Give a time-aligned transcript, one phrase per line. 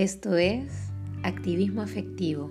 [0.00, 0.90] Esto es
[1.24, 2.50] activismo afectivo,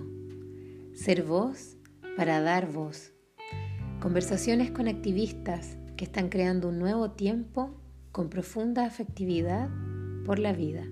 [0.94, 1.76] ser voz
[2.16, 3.12] para dar voz.
[4.00, 7.74] Conversaciones con activistas que están creando un nuevo tiempo
[8.12, 9.68] con profunda afectividad
[10.24, 10.86] por la vida.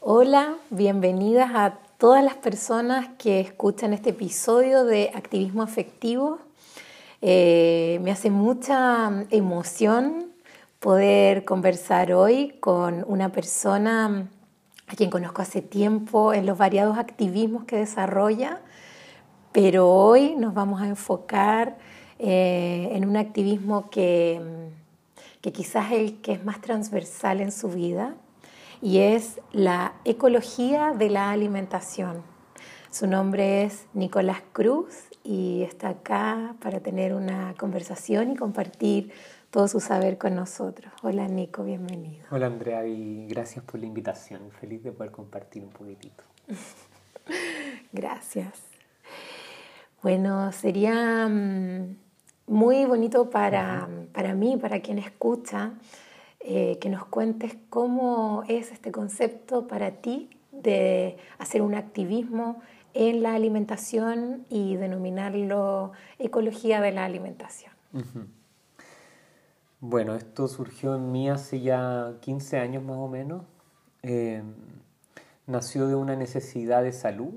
[0.00, 6.47] Hola, bienvenidas a todas las personas que escuchan este episodio de Activismo Afectivo.
[7.20, 10.32] Eh, me hace mucha emoción
[10.78, 14.28] poder conversar hoy con una persona
[14.86, 18.60] a quien conozco hace tiempo en los variados activismos que desarrolla,
[19.50, 21.76] pero hoy nos vamos a enfocar
[22.20, 24.40] eh, en un activismo que,
[25.40, 28.14] que quizás es el que es más transversal en su vida
[28.80, 32.22] y es la ecología de la alimentación.
[32.92, 39.12] Su nombre es Nicolás Cruz y está acá para tener una conversación y compartir
[39.50, 40.90] todo su saber con nosotros.
[41.02, 42.24] Hola Nico, bienvenido.
[42.30, 44.50] Hola Andrea y gracias por la invitación.
[44.58, 46.24] Feliz de poder compartir un poquitito.
[47.92, 48.54] gracias.
[50.02, 51.94] Bueno, sería mm,
[52.46, 55.72] muy bonito para, para mí, para quien escucha,
[56.40, 62.62] eh, que nos cuentes cómo es este concepto para ti de hacer un activismo
[62.94, 67.72] en la alimentación y denominarlo ecología de la alimentación.
[69.80, 73.44] Bueno, esto surgió en mí hace ya 15 años más o menos.
[74.02, 74.42] Eh,
[75.46, 77.32] nació de una necesidad de salud.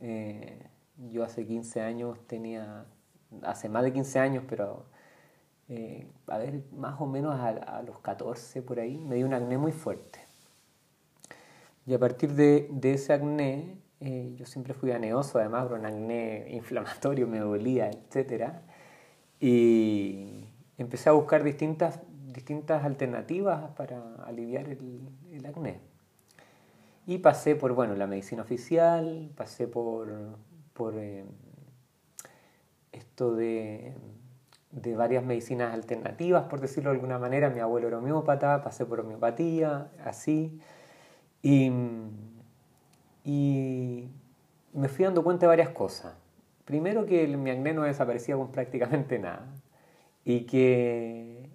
[0.00, 0.68] Eh,
[1.10, 2.84] yo hace 15 años tenía,
[3.42, 4.84] hace más de 15 años, pero
[5.68, 9.58] eh, a ver, más o menos a, los 14 por ahí, me dio un acné
[9.58, 10.20] muy fuerte.
[11.86, 17.26] Y a partir de, ese acné, eh, yo siempre fui aneoso, además, un acné inflamatorio,
[17.26, 18.52] me dolía, etc.
[19.40, 20.44] Y
[20.78, 22.00] empecé a buscar distintas,
[22.32, 25.80] distintas alternativas para aliviar el, acné.
[27.06, 30.08] Y pasé por, bueno, la medicina oficial, pasé por,
[30.72, 31.24] por eh,
[32.92, 33.94] esto de
[34.76, 37.48] de varias medicinas alternativas, por decirlo de alguna manera.
[37.50, 40.60] Mi abuelo era homeópata, pasé por homeopatía, así.
[41.42, 41.70] Y,
[43.26, 44.08] y
[44.72, 46.14] me fui dando cuenta de varias cosas.
[46.64, 49.52] Primero que mi acné no desaparecía con prácticamente nada
[50.24, 51.50] y que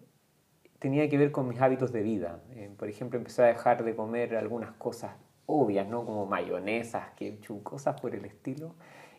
[0.79, 2.41] tenía que ver con mis hábitos de vida.
[2.51, 5.13] Eh, por ejemplo, empecé a dejar de comer algunas cosas
[5.45, 6.05] obvias, ¿no?
[6.05, 8.75] Como mayonesas, ketchup, cosas por el estilo.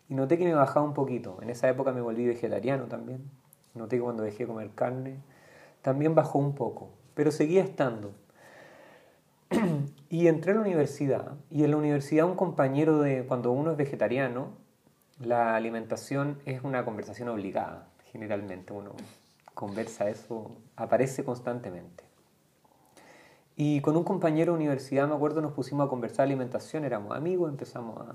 [0.09, 1.39] Y noté que me bajaba un poquito.
[1.43, 3.31] En esa época me volví vegetariano también
[3.75, 5.17] noté que cuando dejé de comer carne,
[5.83, 8.13] también bajó un poco, pero seguía estando.
[10.13, 13.79] y entré a la universidad, y en la universidad un compañero de, cuando uno es
[13.79, 14.51] vegetariano,
[15.19, 18.95] la alimentación es una conversación obligada, generalmente uno
[19.55, 22.05] conversa eso, aparece constantemente.
[23.57, 27.51] Y con un compañero de universidad, me acuerdo, nos pusimos a conversar alimentación, éramos amigos,
[27.51, 28.07] empezamos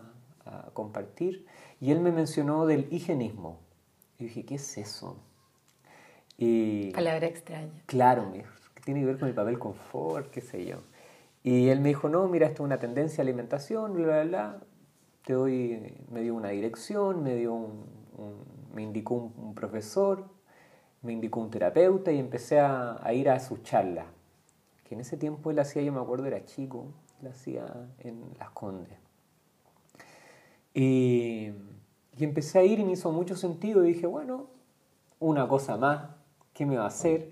[0.46, 1.48] a, a compartir,
[1.82, 3.58] y él me mencionó del higienismo.
[4.20, 5.18] Y dije, ¿qué es eso?
[6.38, 7.82] Y, Palabra extraña.
[7.88, 8.32] Claro,
[8.86, 10.78] tiene que ver con el papel confort, qué sé yo.
[11.48, 14.60] Y él me dijo, no, mira, esto es una tendencia a alimentación, bla, bla, bla.
[15.24, 17.86] Te doy, me dio una dirección, me, dio un,
[18.74, 20.26] me indicó un, profesor,
[21.04, 24.08] me indicó un terapeuta y empecé a, ir a su charla.
[24.84, 26.88] Que en ese tiempo él hacía, yo me acuerdo, era chico,
[27.22, 27.66] él hacía
[28.00, 29.00] en Las Condes.
[30.74, 31.54] Y,
[32.18, 34.48] y empecé a ir y me hizo mucho sentido y dije, bueno,
[35.18, 36.10] una cosa más,
[36.52, 37.32] qué me va a hacer,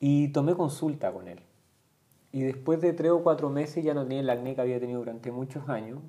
[0.00, 1.38] y tomé consulta con él.
[2.32, 5.00] Y después de tres o cuatro meses ya no tenía el acné que había tenido
[5.00, 6.00] durante muchos años.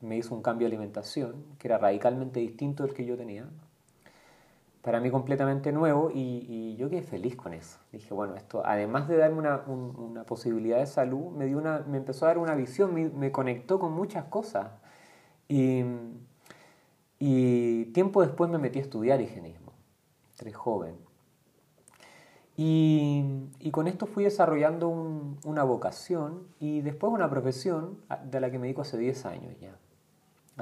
[0.00, 3.48] Me hizo un cambio de alimentación, que era radicalmente distinto del que yo tenía.
[4.82, 7.78] Para mí completamente nuevo y, yo quedé feliz con eso.
[7.92, 11.98] Dije, bueno, esto además de darme una, una posibilidad de salud, me, dio una, me
[11.98, 14.70] empezó a dar una visión, me, me conectó con muchas cosas.
[15.48, 15.84] Y,
[17.18, 19.72] y, tiempo después me metí a estudiar higienismo,
[20.36, 21.09] tres joven.
[22.62, 27.96] Y, con esto fui desarrollando una vocación y después una profesión
[28.30, 29.78] de la que me dedico hace 10 años ya,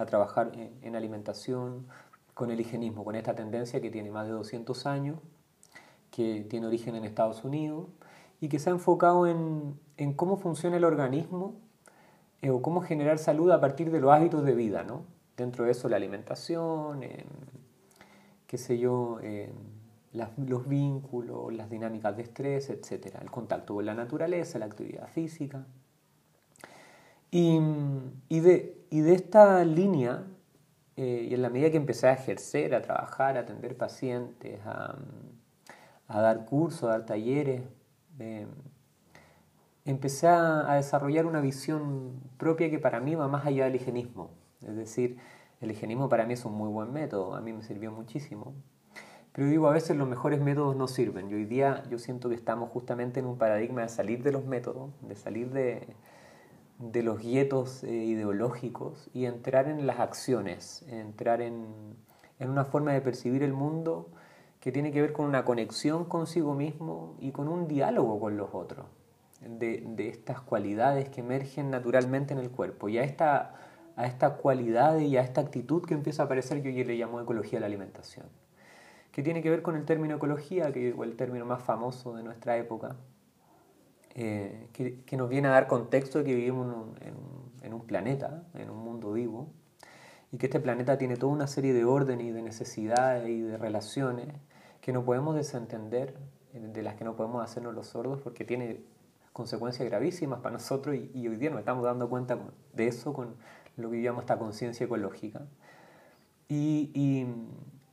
[0.00, 1.89] a trabajar en, alimentación
[2.35, 5.19] con el higienismo, con esta tendencia que tiene más de 200 años,
[6.12, 7.89] que tiene origen en Estados Unidos
[8.41, 9.77] y que se ha enfocado en,
[10.15, 11.56] cómo funciona el organismo
[12.43, 15.03] eh, o cómo generar salud a partir de los hábitos de vida, ¿no?
[15.37, 17.00] Dentro de eso la alimentación,
[18.47, 19.19] qué sé yo,
[20.12, 23.16] los vínculos, las dinámicas de estrés, etc.
[23.20, 25.66] El contacto con la naturaleza, la actividad física.
[27.31, 27.60] Y,
[28.28, 30.25] de, esta línea
[30.96, 34.96] eh, y en la medida que empecé a ejercer, a trabajar, a atender pacientes, a,
[36.08, 37.62] a dar cursos, a dar talleres,
[38.19, 38.46] eh,
[39.84, 44.31] empecé a, desarrollar una visión propia que para mí va más allá del higienismo.
[44.62, 45.19] Es decir,
[45.61, 48.54] el higienismo para mí es un muy buen método, a mí me sirvió muchísimo.
[49.32, 51.30] Pero digo, a veces los mejores métodos no sirven.
[51.30, 54.44] Y hoy día yo siento que estamos justamente en un paradigma de salir de los
[54.44, 55.86] métodos, de salir de,
[56.78, 61.66] de los guietos eh, ideológicos y entrar en las acciones, entrar en,
[62.38, 64.08] en una forma de percibir el mundo
[64.60, 68.50] que tiene que ver con una conexión consigo mismo y con un diálogo con los
[68.52, 68.86] otros,
[69.40, 72.88] de, de estas cualidades que emergen naturalmente en el cuerpo.
[72.88, 73.54] Y a esta,
[73.96, 77.58] a esta cualidad y a esta actitud que empieza a aparecer, yo le llamo ecología
[77.58, 78.26] de la alimentación,
[79.19, 82.23] que tiene que ver con el término ecología, que es el término más famoso de
[82.23, 82.94] nuestra época,
[84.15, 87.75] eh, que, que, nos viene a dar contexto de que vivimos en un, en, en
[87.75, 89.49] un planeta, en un mundo vivo,
[90.31, 93.59] y que este planeta tiene toda una serie de órdenes y de necesidades y de
[93.59, 94.29] relaciones
[94.81, 96.14] que no podemos desentender,
[96.55, 98.85] eh, de las que no podemos hacernos los sordos, porque tiene
[99.32, 102.38] consecuencias gravísimas para nosotros y, hoy día nos estamos dando cuenta
[102.73, 103.35] de eso con
[103.76, 105.44] lo que llamamos esta conciencia ecológica.
[106.49, 107.26] Y, y,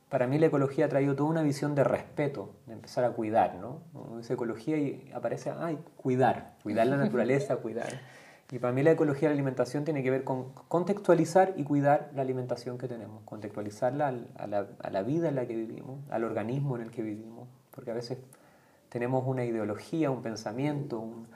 [0.08, 3.56] para mí la ecología ha traído toda una visión de respeto, de empezar a cuidar,
[3.56, 3.80] ¿no?
[3.92, 7.88] Uno dice ecología y aparece, ay, cuidar, cuidar la naturaleza, cuidar.
[8.52, 12.10] Y para mí la ecología de la alimentación tiene que ver con contextualizar y cuidar
[12.14, 16.22] la alimentación que tenemos, contextualizarla a la, a la vida en la que vivimos, al
[16.22, 18.18] organismo en el que vivimos, porque a veces
[18.88, 21.26] tenemos una ideología, un pensamiento, un,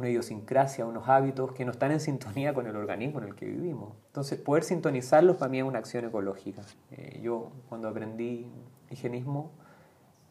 [0.00, 3.46] una idiosincrasia, unos hábitos que no están en sintonía con el organismo en el que
[3.46, 3.94] vivimos.
[4.08, 6.62] Entonces, poder sintonizarlos para mí es una acción ecológica.
[6.90, 8.46] Eh, yo, cuando aprendí
[8.90, 9.52] higienismo,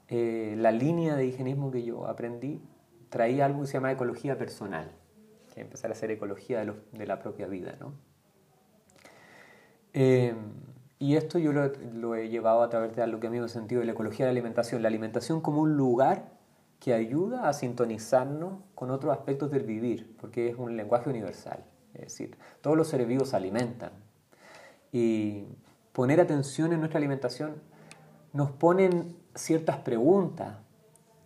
[0.09, 2.61] eh, la línea de higienismo que yo aprendí
[3.09, 4.91] traía algo que se llama ecología personal
[5.61, 7.75] empezar a hacer ecología de, de la propia vida.
[7.79, 7.93] ¿no?
[9.93, 10.33] Eh,
[10.97, 13.49] y esto yo lo, he llevado a través de lo que a mí me ha
[13.49, 16.38] sentido la ecología de la alimentación, la alimentación como un lugar
[16.79, 21.63] que ayuda a sintonizarnos con otros aspectos del vivir, porque es un lenguaje universal.
[21.93, 23.91] Es decir, todos los seres vivos se alimentan.
[24.91, 25.45] Y
[25.91, 27.61] poner atención en nuestra alimentación
[28.31, 30.55] nos ponen ciertas preguntas,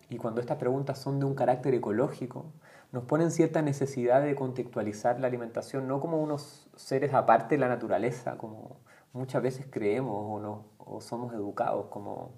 [0.08, 2.46] y cuando estas preguntas son de un carácter ecológico,
[2.92, 7.68] nos ponen cierta necesidad de contextualizar la alimentación no como unos seres aparte de la
[7.68, 8.76] naturaleza, como
[9.12, 12.32] muchas veces creemos o, no, somos educados como,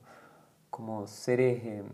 [0.70, 1.84] como seres eh,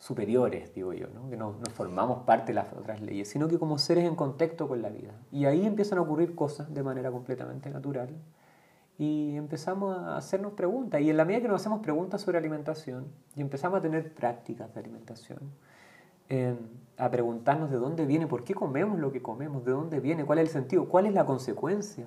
[0.00, 1.28] superiores, digo yo, ¿no?
[1.28, 4.80] que no, formamos parte de las otras leyes, sino que como seres en contacto con
[4.80, 5.12] la vida.
[5.30, 8.08] Y ahí empiezan a ocurrir cosas de manera completamente natural
[8.98, 11.02] y empezamos a hacernos preguntas.
[11.02, 14.72] Y en la medida que nos hacemos preguntas sobre alimentación y empezamos a tener prácticas
[14.72, 15.38] de alimentación,
[16.96, 20.38] a preguntarnos de dónde viene, por qué comemos lo que comemos, de dónde viene, cuál
[20.38, 22.06] es el sentido, cuál es la consecuencia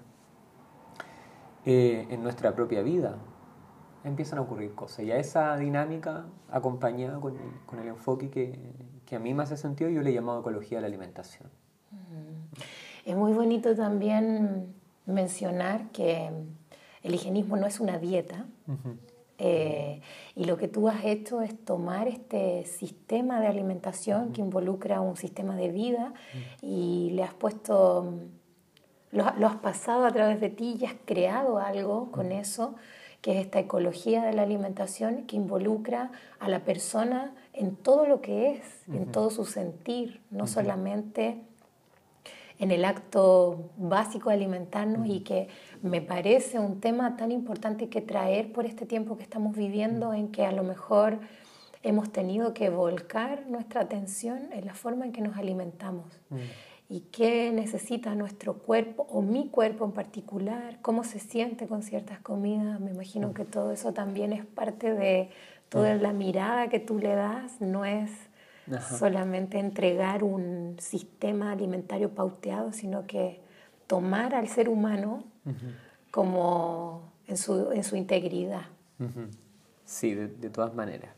[1.65, 3.19] eh, en nuestra propia vida.
[4.03, 5.05] Empiezan a ocurrir cosas.
[5.05, 8.59] Y a esa dinámica acompañada con el, con el enfoque que,
[9.05, 11.49] que, a mí me hace sentido, yo le he llamado ecología de la alimentación.
[13.05, 14.73] Es muy bonito también
[15.05, 16.29] mencionar que
[17.03, 18.45] el higienismo no es una dieta,
[19.37, 20.01] eh,
[20.35, 25.17] y lo que tú has hecho es tomar este sistema de alimentación que involucra un
[25.17, 26.13] sistema de vida
[26.61, 28.13] y le has puesto,
[29.11, 32.75] lo, has pasado a través de ti y has creado algo con eso,
[33.23, 38.19] que es esta ecología de la alimentación que involucra a la persona en todo lo
[38.19, 41.41] que es, en todo su sentir, no solamente
[42.59, 45.47] en el acto básico de alimentarnos y que
[45.81, 50.27] me parece un tema tan importante que traer por este tiempo que estamos viviendo en
[50.27, 51.19] que a lo mejor
[51.81, 56.07] hemos tenido que volcar nuestra atención en la forma en que nos alimentamos
[56.89, 62.19] y qué necesita nuestro cuerpo o mi cuerpo en particular, cómo se siente con ciertas
[62.19, 62.79] comidas.
[62.79, 65.29] Me imagino que todo eso también es parte de
[65.69, 68.11] toda la mirada que tú le das, no es
[68.97, 73.41] solamente entregar un sistema alimentario pauteado, sino que
[73.87, 75.23] tomar al ser humano
[76.11, 78.65] como en su, en su integridad.
[79.85, 81.11] Sí, de, de, todas maneras.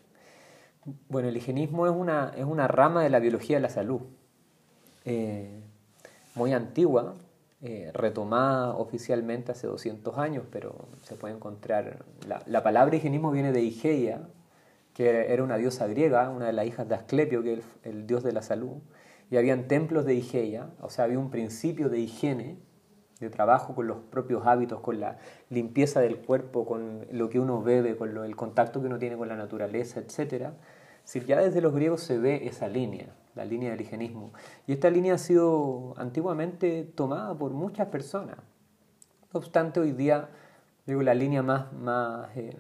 [1.10, 4.02] Bueno, el higienismo es una, es una rama de la biología de la salud,
[5.06, 5.62] eh,
[6.36, 7.16] muy antigua,
[7.62, 13.52] eh, retomada oficialmente hace 200 años, pero se puede encontrar, la, la palabra higienismo viene
[13.52, 14.28] de Igeia,
[14.96, 18.24] que era una diosa griega, una de las hijas de Asclepio, que es el, dios
[18.24, 18.78] de la salud,
[19.30, 22.58] y habían templos de Igeia, o sea, había un principio de higiene,
[23.20, 25.18] de trabajo con los propios hábitos, con la
[25.50, 29.28] limpieza del cuerpo, con lo que uno bebe, con el contacto que uno tiene con
[29.28, 30.00] la naturaleza,
[31.06, 31.12] etc.
[31.14, 34.32] Si ya desde los griegos se ve esa línea, la línea del higienismo.
[34.68, 38.38] Y esta línea ha sido antiguamente tomada por muchas personas.
[39.34, 40.30] No obstante, hoy día,
[40.86, 42.56] digo, la línea más, más eh,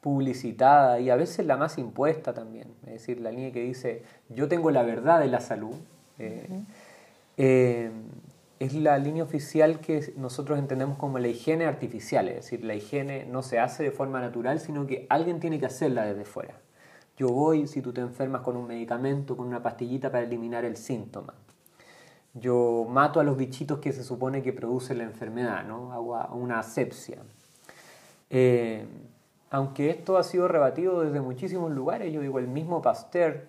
[0.00, 4.48] publicitada y a veces la más impuesta también, es decir, la línea que dice, yo
[4.48, 5.74] tengo la verdad de la salud,
[6.18, 6.48] eh,
[7.36, 7.90] eh,
[8.58, 13.26] es la línea oficial que nosotros entendemos como la higiene artificial, es decir, la higiene
[13.26, 16.54] no se hace de forma natural, sino que alguien tiene que hacerla desde fuera.
[17.18, 20.76] Yo voy, si tú te enfermas con un medicamento, con una pastillita para eliminar el
[20.76, 21.34] síntoma.
[22.32, 25.92] Yo mato a los bichitos que se supone que producen la enfermedad, ¿no?
[25.92, 27.18] Hago una asepsia.
[28.30, 28.86] Eh,
[29.50, 33.48] aunque esto ha sido rebatido desde muchísimos lugares, yo digo, el mismo Pasteur,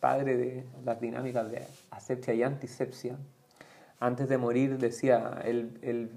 [0.00, 3.16] padre de las dinámicas de asepsia y antisepsia,
[4.00, 6.10] antes de morir decía, el,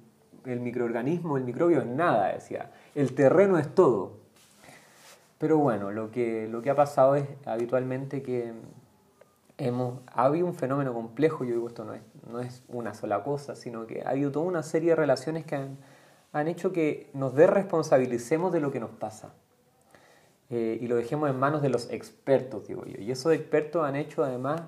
[0.46, 4.21] microorganismo, el microbio es nada, decía, el terreno es todo.
[5.42, 8.54] Pero bueno, lo que, lo que ha pasado es habitualmente que
[9.58, 13.24] hemos, ha habido un fenómeno complejo, yo digo esto no es, no es una sola
[13.24, 15.80] cosa, sino que ha habido toda una serie de relaciones que han,
[16.32, 19.34] han hecho que nos desresponsabilicemos de lo que nos pasa.
[20.52, 23.02] Eh, y lo dejemos en manos de los expertos, digo yo.
[23.02, 24.62] Y esos expertos han hecho además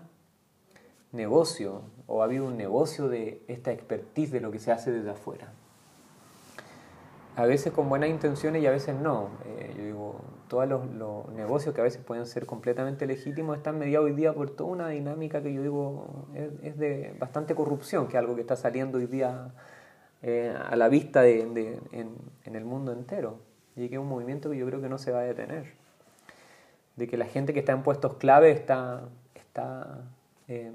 [1.12, 5.12] negocio, o ha habido un negocio de esta expertise de lo que se hace desde
[5.12, 5.54] afuera.
[7.36, 9.30] A veces con buenas intenciones y a veces no.
[9.46, 10.22] Eh, yo digo,
[10.54, 14.52] todos los, negocios que a veces pueden ser completamente legítimos están mediados hoy día por
[14.52, 18.56] toda una dinámica que yo digo es, de bastante corrupción, que es algo que está
[18.56, 19.52] saliendo hoy día
[20.22, 23.40] eh, a la vista de, en, en, el mundo entero.
[23.76, 25.74] Y que es un movimiento que yo creo que no se va a detener.
[26.98, 30.04] De que la gente que está en puestos clave está, está
[30.48, 30.72] eh,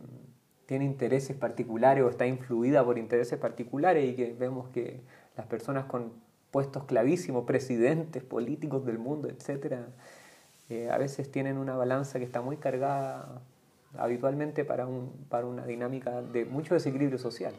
[0.66, 5.00] tiene intereses particulares o está influida por intereses particulares y que vemos que
[5.36, 6.10] las personas con
[6.50, 9.88] puestos clavísimos, presidentes, políticos del mundo, etcétera,
[10.68, 13.40] eh, a veces tienen una balanza que está muy cargada
[13.96, 17.54] habitualmente para, un, para una dinámica de mucho desequilibrio social.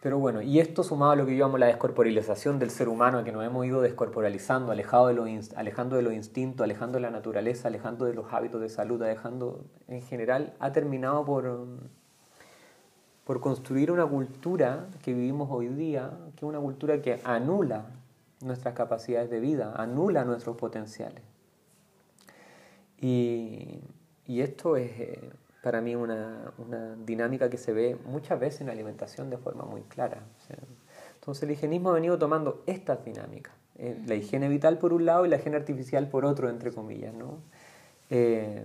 [0.00, 3.24] Pero bueno, y esto sumado a lo que yo llamo la descorporalización del ser humano,
[3.24, 5.24] que nos hemos ido descorporalizando, alejado de lo,
[5.56, 9.64] alejando de los instintos, alejando de la naturaleza, alejando de los hábitos de salud, alejando
[9.88, 11.66] en general, ha terminado por,
[13.28, 17.84] por construir una cultura que vivimos hoy día, que es una cultura que anula
[18.40, 21.22] nuestras capacidades de vida, anula nuestros potenciales.
[22.98, 23.80] Y,
[24.24, 24.98] y esto es...
[24.98, 25.30] Eh,
[25.62, 29.64] para mí una, una, dinámica que se ve muchas veces en la alimentación de forma
[29.64, 30.22] muy clara.
[31.16, 35.26] entonces el higienismo ha venido tomando estas dinámicas, eh, la higiene vital por un lado
[35.26, 37.12] y la higiene artificial por otro, entre comillas.
[37.12, 37.40] ¿no?
[38.08, 38.64] Eh,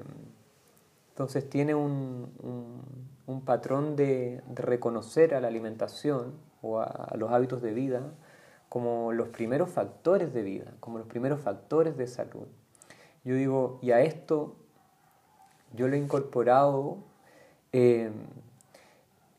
[1.10, 7.32] entonces tiene un, un, patrón de, de, reconocer a la alimentación o a, a los
[7.32, 8.12] hábitos de vida
[8.70, 12.48] como los primeros factores de vida, como los primeros factores de salud.
[13.24, 14.56] Yo digo, y a esto
[15.74, 16.98] yo lo he incorporado
[17.72, 18.12] eh,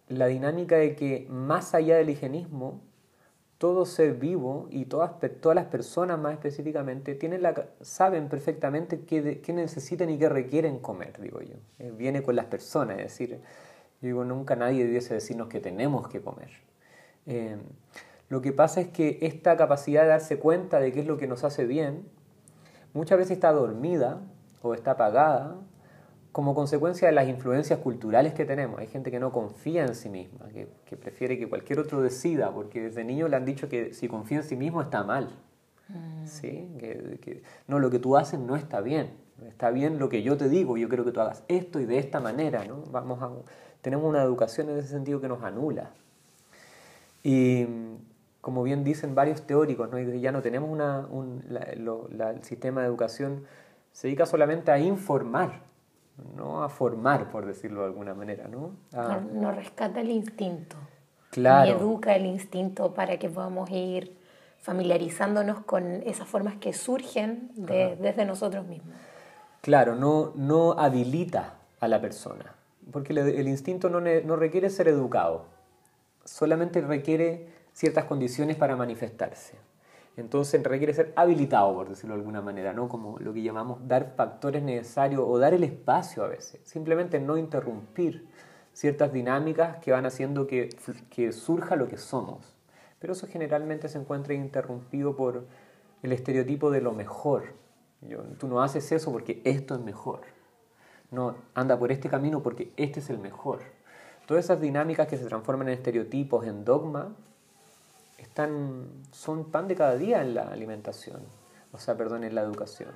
[0.09, 2.81] la dinámica de que más allá del higienismo,
[3.59, 9.41] todo ser vivo y todas, todas las personas más específicamente tienen la, saben perfectamente qué,
[9.41, 11.55] qué, necesitan y qué requieren comer, digo yo.
[11.79, 13.41] Eh, viene con las personas, es decir,
[14.05, 16.51] yo digo, nunca nadie debiese decirnos que tenemos que comer.
[17.25, 17.57] Eh,
[18.29, 21.27] lo que pasa es que esta capacidad de darse cuenta de qué es lo que
[21.27, 22.05] nos hace bien,
[22.93, 24.21] muchas veces está dormida
[24.61, 25.57] o está apagada
[26.33, 28.79] como consecuencia de las influencias culturales que tenemos.
[28.79, 32.83] Hay gente que no confía en sí misma, que, prefiere que cualquier otro decida, porque
[32.83, 35.31] desde niño le han dicho que si confía en sí mismo está mal.
[35.89, 36.27] Mm.
[36.27, 36.69] ¿Sí?
[36.79, 39.13] Que, no, lo que tú haces no está bien.
[39.49, 41.99] Está bien lo que yo te digo, yo quiero que tú hagas esto y de
[41.99, 42.65] esta manera.
[42.67, 42.83] ¿no?
[42.91, 43.31] Vamos a,
[43.85, 45.91] tenemos una educación en ese sentido que nos anula.
[47.23, 47.67] Y
[48.41, 49.99] como bien dicen varios teóricos, ¿no?
[50.01, 53.45] ya no tenemos una, un, el sistema de educación
[53.93, 55.63] se dedica solamente a informar
[56.37, 58.73] no a formar, por decirlo de alguna manera, ¿no?
[59.33, 60.77] no, rescata el instinto.
[61.31, 61.69] Claro.
[61.69, 64.17] Y educa el instinto para que podamos ir
[64.61, 68.95] familiarizándonos con esas formas que surgen desde nosotros mismos.
[69.61, 72.55] Claro, no, no habilita a la persona,
[72.91, 75.47] porque el, instinto no, requiere ser educado,
[76.25, 79.57] solamente requiere ciertas condiciones para manifestarse.
[80.17, 82.89] Entonces requiere ser habilitado, por decirlo de alguna manera, ¿no?
[82.89, 86.61] Como lo que llamamos dar factores necesarios o dar el espacio a veces.
[86.65, 88.27] Simplemente no interrumpir
[88.73, 90.71] ciertas dinámicas que van haciendo que
[91.33, 92.55] surja lo que somos.
[93.01, 95.47] Pero eso generalmente se encuentra interrumpido por
[96.03, 97.55] el estereotipo de lo mejor.
[98.39, 100.34] tú no haces eso porque esto es mejor.
[101.11, 103.61] No, anda por este camino porque este es el mejor.
[104.27, 107.15] Todas esas dinámicas que se transforman en estereotipos, en dogma,
[108.19, 111.21] están, son pan de cada día en la alimentación,
[111.73, 112.91] o sea, perdón, en la educación.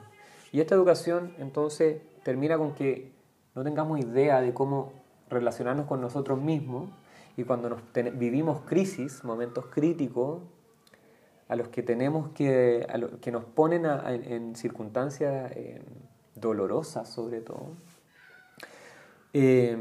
[0.53, 3.13] Y esta educación entonces termina con que
[3.55, 4.93] no tengamos idea de cómo
[5.29, 6.91] relacionarnos con nosotros mismos
[7.37, 7.81] Y cuando nos
[8.15, 10.43] vivimos crisis, momentos críticos,
[11.49, 12.87] a los que tenemos que,
[13.21, 15.81] que nos ponen en circunstancias eh,
[16.35, 17.75] dolorosas sobre todo,
[19.33, 19.77] eh,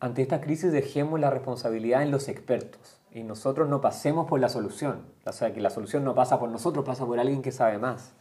[0.00, 4.48] ante esta crisis dejemos la responsabilidad en los expertos y nosotros no pasemos por la
[4.48, 5.02] solución.
[5.24, 8.12] O sea, que la solución no pasa por nosotros, pasa por alguien que sabe más.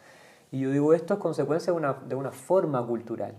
[0.51, 3.35] Y yo digo, esto es consecuencia de una, de una forma cultural.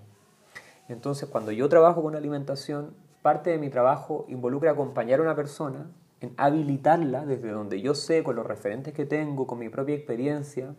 [0.88, 5.86] Entonces, cuando yo trabajo con alimentación, parte de mi trabajo involucra acompañar a una persona
[6.20, 10.74] en habilitarla desde donde yo sé, con los referentes que tengo, con mi propia experiencia,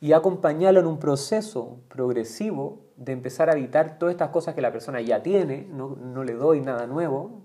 [0.00, 4.72] y acompañarlo en un proceso progresivo de empezar a evitar todas estas cosas que la
[4.72, 7.42] persona ya tiene, no, no, le doy nada nuevo,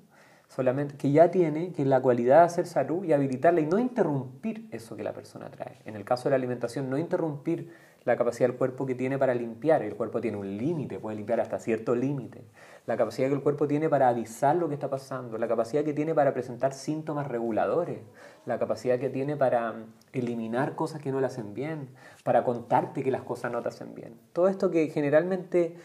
[0.48, 3.78] solamente que ya tiene, que es la cualidad de hacer salud y habilitarla y no
[3.78, 5.80] interrumpir eso que la persona trae.
[5.86, 7.74] En el caso de la alimentación, no interrumpir
[8.06, 9.82] la capacidad del cuerpo que tiene para limpiar.
[9.82, 12.46] El cuerpo tiene un límite, puede limpiar hasta cierto límite.
[12.86, 15.94] La capacidad que el cuerpo tiene para avisar lo que está pasando, la capacidad que
[15.94, 18.00] tiene para presentar síntomas reguladores,
[18.46, 21.90] la capacidad que tiene para mm, eliminar cosas que no le hacen bien,
[22.24, 24.16] para contarte que las cosas no te hacen bien.
[24.34, 25.76] Todo esto que generalmente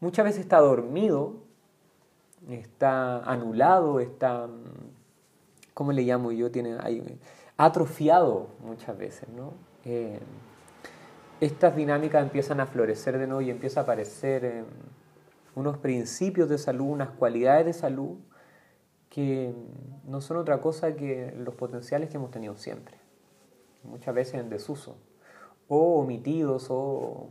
[0.00, 1.36] muchas veces está dormido,
[2.48, 6.50] está anulado, está, mm, ¿cómo le llamo yo?
[6.50, 6.76] Tiene,
[7.56, 9.52] atrofiado muchas veces, ¿no?
[9.84, 10.18] Eh,
[11.40, 14.64] estas dinámicas empiezan a florecer de nuevo y empieza a aparecer em,
[15.54, 18.16] unos principios de salud, unas cualidades de salud
[19.10, 19.54] que em,
[20.04, 22.96] no son otra cosa que los potenciales que hemos tenido siempre,
[23.82, 24.96] muchas veces en desuso,
[25.68, 27.28] o omitidos o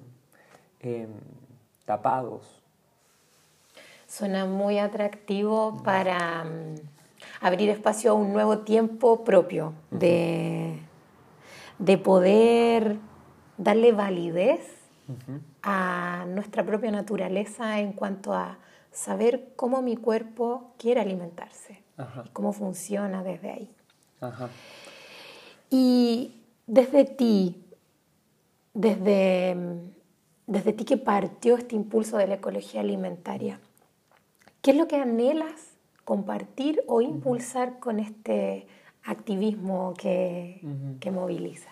[0.82, 1.10] em,
[1.86, 2.62] tapados.
[4.08, 6.46] Suena muy atractivo para
[7.42, 10.80] abrir espacio a un nuevo tiempo propio, de,
[11.78, 12.98] de poder
[13.58, 14.76] darle validez
[15.64, 18.58] a nuestra propia naturaleza en cuanto a
[18.92, 21.82] saber cómo mi cuerpo quiere alimentarse
[22.26, 23.76] y cómo funciona desde ahí.
[25.70, 27.64] Y desde ti,
[28.74, 29.56] desde,
[30.48, 33.60] desde ti que partió este impulso de la ecología alimentaria,
[34.62, 35.72] ¿qué es lo que anhelas
[36.06, 38.68] compartir o impulsar con este
[39.04, 40.62] activismo que,
[41.00, 41.70] que moviliza?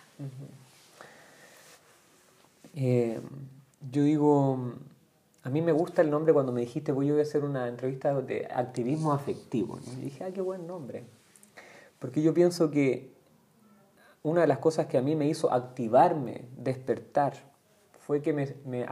[2.76, 3.20] Eh,
[3.92, 4.74] yo digo,
[5.48, 8.50] a mí me gusta el nombre cuando me dijiste voy a hacer una entrevista de
[8.54, 9.80] activismo afectivo.
[9.98, 11.06] Y dije, ah, qué buen nombre.
[12.00, 13.14] Porque yo pienso que
[14.24, 17.34] una de las cosas que a mí me hizo activarme, despertar,
[17.98, 18.86] fue que me, me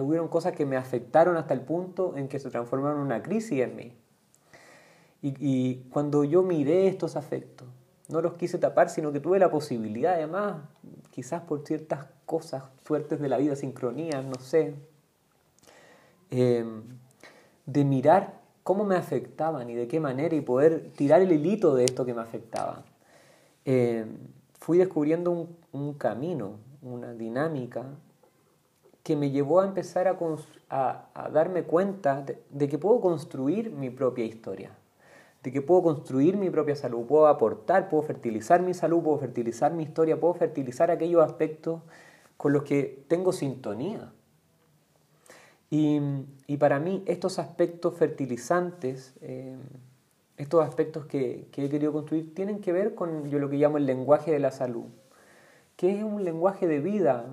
[0.00, 3.62] hubieron cosas que me afectaron hasta el punto en que se transformaron en una crisis
[3.62, 3.92] en mí.
[5.22, 7.66] Y, y cuando yo miré estos afectos,
[8.06, 10.62] no los quise tapar, sino que tuve la posibilidad, además,
[11.10, 14.76] quizás por ciertas cosas, suertes de la vida, sincronías, no sé,
[16.30, 16.82] em,
[17.66, 21.84] de mirar cómo me afectaban y de qué manera y poder tirar el hilito de
[21.84, 22.84] esto que me afectaba.
[23.64, 24.18] Em,
[24.58, 27.84] fui descubriendo un, camino, una dinámica
[29.02, 30.08] que me llevó a empezar
[30.70, 34.72] a, darme cuenta de que puedo construir mi propia historia
[35.46, 39.72] de que puedo construir mi propia salud, puedo aportar, puedo fertilizar mi salud, puedo fertilizar
[39.72, 41.82] mi historia, puedo fertilizar aquellos aspectos
[42.36, 44.12] con los que tengo sintonía.
[46.46, 49.56] Y, para mí estos aspectos fertilizantes, eh,
[50.36, 53.86] estos aspectos que, he querido construir, tienen que ver con yo lo que llamo el
[53.86, 54.86] lenguaje de la salud,
[55.76, 57.26] que es un lenguaje de vida,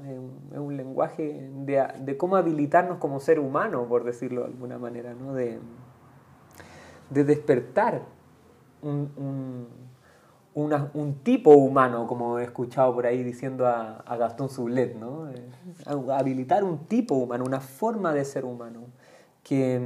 [0.52, 5.34] es un, lenguaje de, cómo habilitarnos como ser humano, por decirlo de alguna manera, ¿no?
[5.34, 5.60] de,
[7.10, 8.02] de despertar
[8.82, 9.68] un,
[11.24, 15.30] tipo humano, como he escuchado por ahí diciendo a, Gastón Sublet, ¿no?
[15.30, 15.50] Eh,
[16.12, 18.82] habilitar un tipo humano, una forma de ser humano
[19.44, 19.82] que,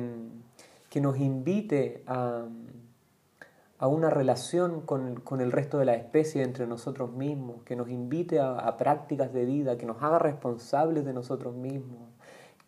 [0.89, 2.45] que nos invite a,
[3.79, 7.89] a una relación con, con, el resto de la especie entre nosotros mismos, que nos
[7.89, 12.09] invite a, prácticas de vida, que nos haga responsables de nosotros mismos,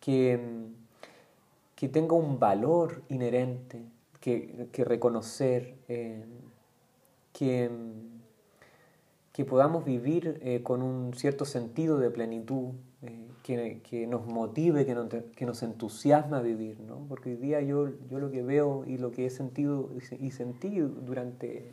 [0.00, 0.68] que,
[1.74, 3.82] que tenga un valor inherente,
[4.20, 6.24] que, reconocer, eh,
[7.32, 7.70] que,
[9.32, 14.94] que, podamos vivir eh, con un cierto sentido de plenitud, eh, que, nos motive, que
[14.94, 17.06] nos, que nos entusiasma a vivir, ¿no?
[17.08, 20.78] Porque hoy día yo, yo lo que veo y lo que he sentido y sentí
[20.78, 21.72] durante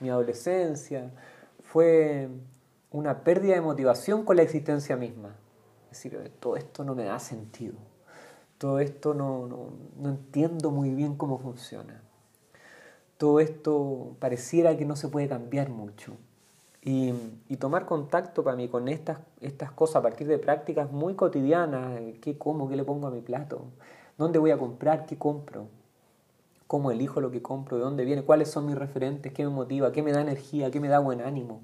[0.00, 1.10] mi adolescencia
[1.60, 2.28] fue
[2.90, 5.36] una pérdida de motivación con la existencia misma.
[5.90, 7.74] Es decir, todo esto no me da sentido
[8.58, 12.02] todo esto no, no, entiendo muy bien cómo funciona.
[13.18, 16.16] Todo esto pareciera que no se puede cambiar mucho.
[16.82, 17.12] Y,
[17.58, 22.38] tomar contacto para mí con estas, estas cosas a partir de prácticas muy cotidianas, qué
[22.38, 23.62] como, qué le pongo a mi plato,
[24.18, 25.66] dónde voy a comprar, qué compro,
[26.68, 29.90] cómo elijo lo que compro, de dónde viene, cuáles son mis referentes, qué me motiva,
[29.90, 31.62] qué me da energía, qué me da buen ánimo,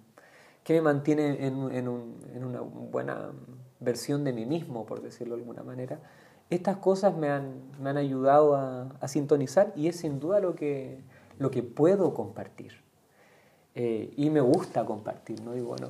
[0.65, 3.31] qué me mantiene en, en una buena
[3.79, 6.01] versión de mí mismo, por decirlo de alguna manera.
[6.51, 10.55] Estas cosas me han, me han ayudado a, a, sintonizar y es sin duda lo
[10.55, 11.01] que,
[11.43, 12.73] lo que puedo compartir.
[13.75, 15.57] Eh, y me gusta compartir, ¿no?
[15.57, 15.89] Y bueno,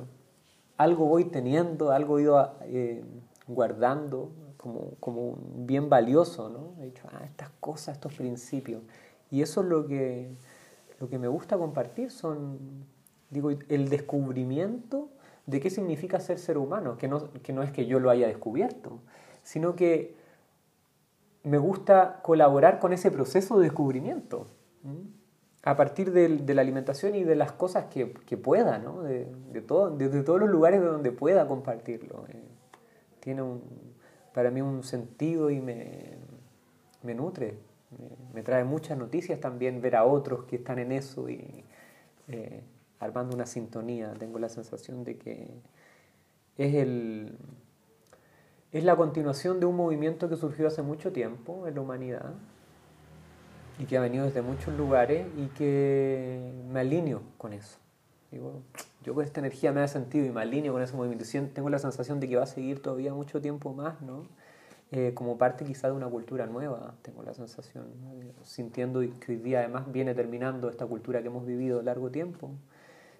[0.77, 3.03] algo voy teniendo, algo he ido eh,
[3.47, 6.81] guardando como, como bien valioso, ¿no?
[6.81, 8.81] He dicho, ah, estas cosas, estos principios.
[9.29, 10.33] Y eso es lo que,
[10.99, 12.85] lo que me gusta compartir, son,
[13.29, 15.09] digo, el descubrimiento
[15.45, 18.27] de qué significa ser ser humano, que no, que no es que yo lo haya
[18.27, 18.99] descubierto,
[19.43, 20.15] sino que
[21.43, 24.47] me gusta colaborar con ese proceso de descubrimiento
[25.65, 28.05] a partir de, de, la alimentación y de las cosas que,
[28.37, 29.01] pueda, ¿no?
[29.01, 29.25] de,
[29.65, 32.25] todo, todos los lugares de donde pueda compartirlo.
[32.27, 32.43] Eh,
[33.21, 33.61] tiene un,
[34.33, 36.17] para mí un sentido y me,
[37.01, 37.57] nutre.
[37.97, 41.63] Me, me, trae muchas noticias también ver a otros que están en eso y
[42.27, 42.61] eh,
[42.99, 44.13] armando una sintonía.
[44.19, 45.47] Tengo la sensación de que
[46.57, 47.37] es, el,
[48.73, 52.33] es la continuación de un movimiento que surgió hace mucho tiempo en la humanidad
[53.79, 57.77] y que ha venido desde muchos lugares y que me alineo con eso.
[58.31, 58.61] Digo,
[59.03, 61.25] yo con esta energía me da sentido y me alineo con ese movimiento.
[61.53, 64.25] Tengo la sensación de que va a seguir todavía mucho tiempo más, ¿no?
[64.95, 67.85] Eh, como parte quizá de una cultura nueva, tengo la sensación,
[68.43, 72.51] sintiendo que hoy día además viene terminando esta cultura que hemos vivido largo tiempo,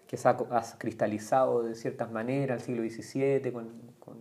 [0.05, 4.17] que se ha, ha cristalizado de ciertas maneras el siglo XVII con, con,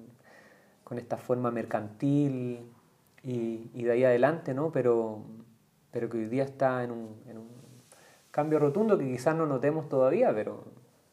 [0.83, 2.65] con esta forma mercantil
[3.23, 4.73] y, y, de ahí adelante, ¿no?
[4.73, 5.23] Pero
[5.93, 7.49] pero que hoy día está en un, en un
[8.33, 10.65] cambio rotundo que quizás no notemos todavía, pero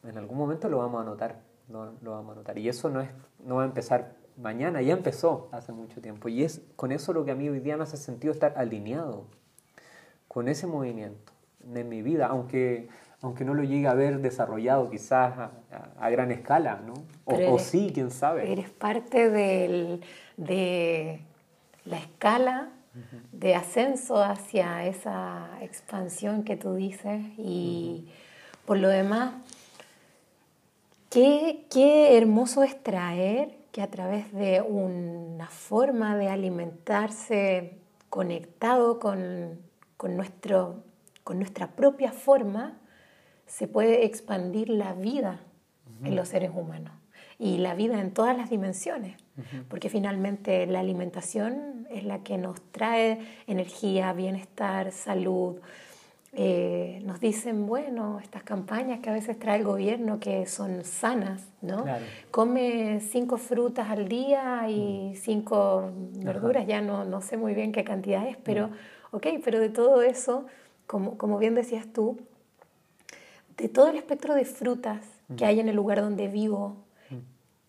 [0.04, 2.58] en algún momento lo vamos a notar, lo, lo, vamos a notar.
[2.58, 3.10] Y eso no, es,
[3.44, 6.30] no va a empezar mañana, ya empezó hace mucho tiempo.
[6.30, 9.26] Y es con eso lo que a mí hoy día me hace sentido estar alineado
[10.30, 11.34] con ese movimiento
[11.76, 12.88] en mi vida, aunque,
[13.22, 16.94] aunque no lo llegue a ver desarrollado quizás a, a, a gran escala, ¿no?
[17.26, 18.50] O, eres, o, sí, quién sabe.
[18.50, 20.02] Eres parte del,
[20.38, 21.20] de
[21.84, 22.70] la escala
[23.32, 28.10] de ascenso hacia esa expansión que tú dices y
[28.66, 29.34] por lo demás,
[31.10, 39.60] qué, qué hermoso es traer que a través de una forma de alimentarse conectado con,
[39.98, 40.84] con, nuestro,
[41.24, 42.80] con nuestra propia forma,
[43.46, 45.40] se puede expandir la vida
[45.86, 46.08] uh -huh.
[46.08, 46.94] en los seres humanos
[47.40, 49.64] y la vida en todas las dimensiones, uh -huh.
[49.70, 55.58] porque finalmente la alimentación es la que nos trae energía, bienestar, salud.
[56.32, 61.48] Eh, nos dicen, bueno, estas campañas que a veces trae el gobierno que son sanas,
[61.62, 61.84] ¿no?
[61.84, 62.06] Claro.
[62.30, 65.92] Come cinco frutas al día y cinco
[66.24, 68.70] verduras, ya no, no sé muy bien qué cantidad es, pero,
[69.10, 70.46] ok, pero de todo eso,
[70.86, 72.20] como, como bien decías tú,
[73.58, 75.04] de todo el espectro de frutas
[75.36, 76.78] que hay en el lugar donde vivo,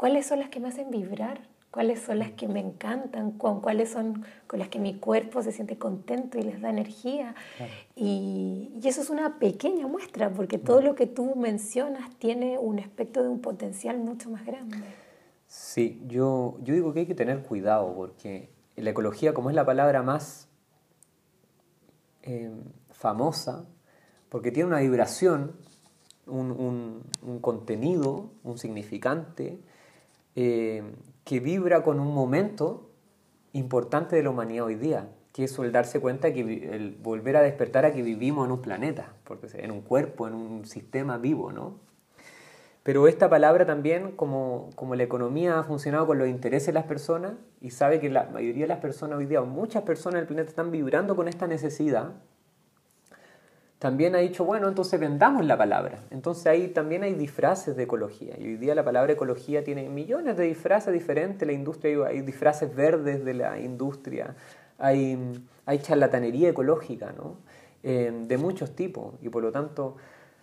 [0.01, 1.43] ¿Cuáles son las que me hacen vibrar?
[1.71, 3.33] ¿Cuáles son las que me encantan?
[3.33, 7.37] ¿Cuáles son con las que mi cuerpo se siente contento y les da energía?
[7.57, 7.73] Claro.
[7.95, 12.81] Y, y, eso es una pequeña muestra, porque todo lo que tú mencionas tiene un
[12.81, 14.79] aspecto de un potencial mucho más grande.
[15.47, 19.65] Sí, yo, yo digo que hay que tener cuidado, porque la ecología, como es la
[19.65, 20.49] palabra más
[22.23, 22.51] eh,
[22.91, 23.65] famosa,
[24.29, 25.57] porque tiene una vibración,
[26.27, 29.61] un, un, un contenido, un significante,
[30.35, 30.83] eh,
[31.25, 32.91] que vibra con un momento
[33.53, 37.43] importante de la humanidad hoy día, que es el darse cuenta que el volver a
[37.43, 41.53] despertar a que vivimos en un planeta, porque en un cuerpo, en un sistema vivo,
[41.53, 41.79] ¿no?
[42.83, 46.85] Pero esta palabra también, como, como la economía ha funcionado con los intereses de las
[46.85, 50.21] personas y sabe que la mayoría de las personas hoy día, o muchas personas en
[50.23, 52.15] el planeta están vibrando con esta necesidad,
[53.81, 56.01] también ha dicho, bueno, entonces vendamos la palabra.
[56.11, 58.35] Entonces ahí también hay disfraces de ecología.
[58.39, 61.47] Y hoy día la palabra ecología tiene millones de disfraces diferentes.
[61.47, 64.37] La industria, hay disfraces verdes de la industria.
[64.79, 65.19] Hay,
[65.65, 67.37] hay charlatanería ecológica, ¿no?
[67.83, 69.15] Eh, de muchos tipos.
[69.23, 69.97] Y por lo tanto,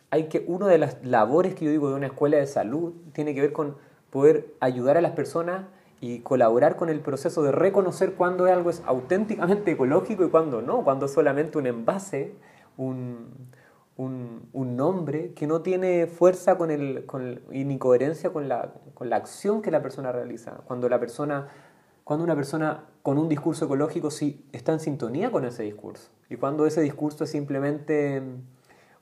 [0.09, 3.35] hay que, una de las labores que yo digo de una escuela de salud tiene
[3.35, 3.77] que ver con
[4.09, 5.67] poder ayudar a las personas
[6.01, 10.83] y colaborar con el proceso de reconocer cuándo algo es auténticamente ecológico y cuándo no,
[10.83, 12.33] cuándo es solamente un envase
[12.77, 13.49] un,
[13.97, 18.47] un, un, nombre que no tiene fuerza con el, con el, y ni coherencia con
[18.47, 20.61] la, con la acción que la persona realiza.
[20.65, 21.47] Cuando, la persona,
[22.03, 26.11] cuando una persona con un discurso ecológico sí está en sintonía con ese discurso.
[26.29, 28.21] Y cuando ese discurso es simplemente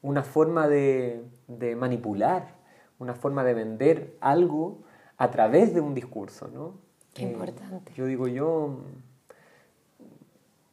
[0.02, 2.56] una forma de, de manipular,
[3.00, 4.84] una forma de vender algo
[5.18, 6.48] a través de un discurso.
[6.54, 6.76] ¿no?
[7.14, 7.92] Qué eh, importante.
[7.96, 8.80] Yo digo, yo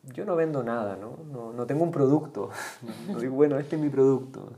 [0.05, 1.19] yo no vendo nada, ¿no?
[1.31, 2.51] No, no tengo un producto.
[3.09, 4.53] No, digo, bueno, este es mi producto.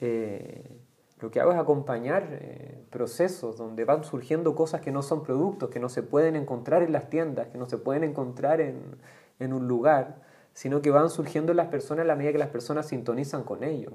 [0.00, 0.78] Eh,
[1.20, 5.70] lo que hago es acompañar eh, procesos donde van surgiendo cosas que no son productos,
[5.70, 8.96] que no se pueden encontrar en las tiendas, que no se pueden encontrar en,
[9.38, 12.50] en un lugar, sino que van surgiendo en las personas a la medida que las
[12.50, 13.92] personas sintonizan con ello.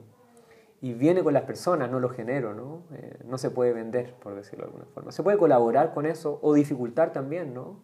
[0.82, 2.82] Y viene con las personas, no lo genero, ¿no?
[2.96, 5.12] Eh, no se puede vender, por decirlo de alguna forma.
[5.12, 7.80] Se puede colaborar con eso o dificultar también, ¿no?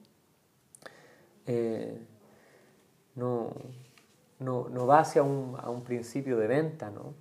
[3.18, 3.50] No,
[4.40, 7.14] no, no, va hacia un, a un principio de venta, ¿no?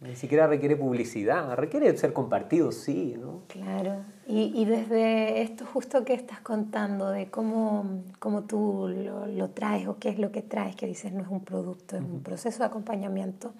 [0.00, 3.42] Ni siquiera requiere publicidad, requiere ser compartido, sí, ¿no?
[3.48, 3.96] Claro.
[4.28, 9.88] Y, y desde esto justo que estás contando, de cómo, cómo tú lo, lo, traes
[9.88, 12.60] o qué es lo que traes, que dices no es un producto, es un proceso
[12.60, 13.52] de acompañamiento,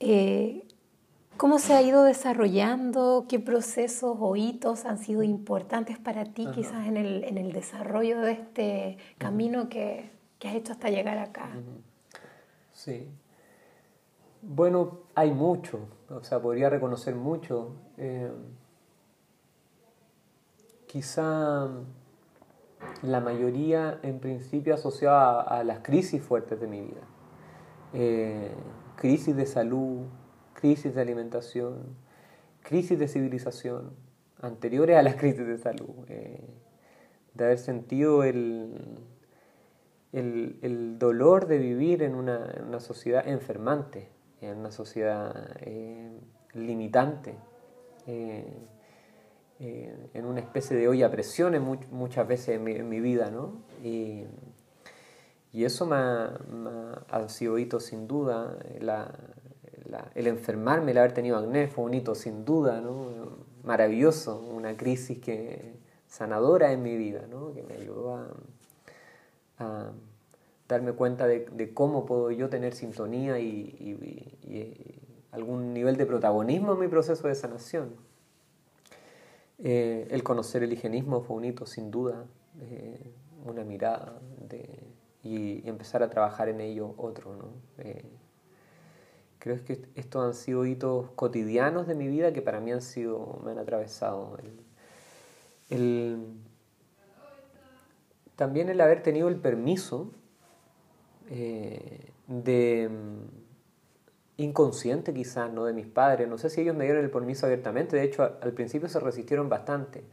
[0.00, 0.64] eh,
[1.36, 3.26] ¿cómo se ha ido desarrollando?
[3.28, 8.20] ¿Qué procesos o hitos han sido importantes para ti quizás en el, en el, desarrollo
[8.20, 10.08] de este camino que,
[10.38, 11.50] que has hecho hasta llegar acá?
[12.72, 13.08] Sí.
[14.40, 17.72] Bueno, hay mucho, o sea, podría reconocer mucho.
[17.96, 18.30] Eh,
[20.86, 21.68] quizá
[23.02, 27.02] la mayoría en principio asociada a, las crisis fuertes de mi vida.
[27.92, 28.52] Eh,
[28.96, 30.06] crisis de salud,
[30.54, 31.96] crisis de alimentación,
[32.62, 33.92] crisis de civilización,
[34.40, 36.04] anteriores a las crisis de salud.
[36.08, 36.40] Eh,
[37.34, 38.98] de haber sentido el,
[40.12, 44.08] el, dolor de vivir en una, en una sociedad enfermante,
[44.40, 46.10] en una sociedad eh,
[46.54, 47.34] limitante,
[48.06, 48.52] eh,
[49.60, 53.62] eh, en una especie de olla a presión muchas veces en mi, vida, ¿no?
[53.82, 54.24] Y,
[55.52, 58.58] y eso me ha, sido hito sin duda,
[60.14, 63.46] el enfermarme, el haber tenido acné fue un hito sin duda, ¿no?
[63.64, 67.52] Maravilloso, una crisis que, sanadora en mi vida, ¿no?
[67.52, 68.34] Que me ayudó a
[70.68, 74.84] darme cuenta de, cómo puedo yo tener sintonía y,
[75.32, 77.94] algún nivel de protagonismo en mi proceso de sanación.
[79.58, 82.24] Eh, el conocer el higienismo fue un hito, sin duda,
[82.60, 83.12] eh,
[83.44, 84.20] una mirada
[85.22, 87.36] y, empezar a trabajar en ello otro.
[87.36, 87.48] ¿no?
[87.78, 88.04] Eh,
[89.38, 93.40] creo que estos han sido hitos cotidianos de mi vida que para mí han sido,
[93.44, 94.38] me han atravesado.
[98.38, 100.12] También el haber tenido el permiso
[101.28, 105.64] eh, de mm, inconsciente quizás, ¿no?
[105.64, 106.28] De mis padres.
[106.28, 109.48] No sé si ellos me dieron el permiso abiertamente, de hecho al principio se resistieron
[109.48, 110.04] bastante,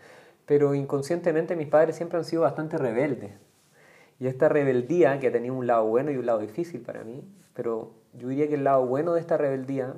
[0.47, 3.33] pero inconscientemente mis padres siempre han sido bastante rebeldes.
[4.19, 7.91] Y esta rebeldía, que tenido un lado bueno y un lado difícil para mí, pero
[8.13, 9.93] yo diría que el lado bueno de esta rebeldía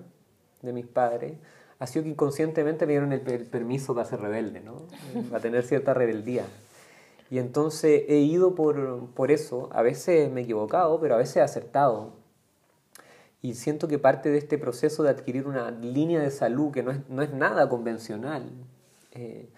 [0.62, 1.38] de mis padres
[1.80, 4.82] ha sido que inconscientemente me dieron el, permiso de ser rebelde, ¿no?
[5.34, 6.44] a tener cierta rebeldía.
[7.30, 11.38] Y entonces he ido por, por eso, a veces me he equivocado, pero a veces
[11.38, 12.14] he acertado.
[13.42, 16.92] Y siento que parte de este proceso de adquirir una línea de salud que no
[16.92, 18.50] es, no es nada convencional,
[19.12, 19.50] eh,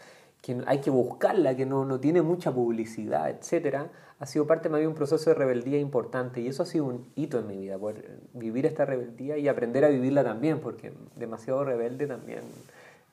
[0.42, 3.88] que hay que buscarla, que no, no tiene mucha publicidad, etc.,
[4.20, 6.42] ha sido parte más de un proceso de rebeldía importante.
[6.42, 9.86] Y eso ha sido un hito en mi vida, poder vivir esta rebeldía y aprender
[9.86, 12.42] a vivirla también, porque demasiado rebelde también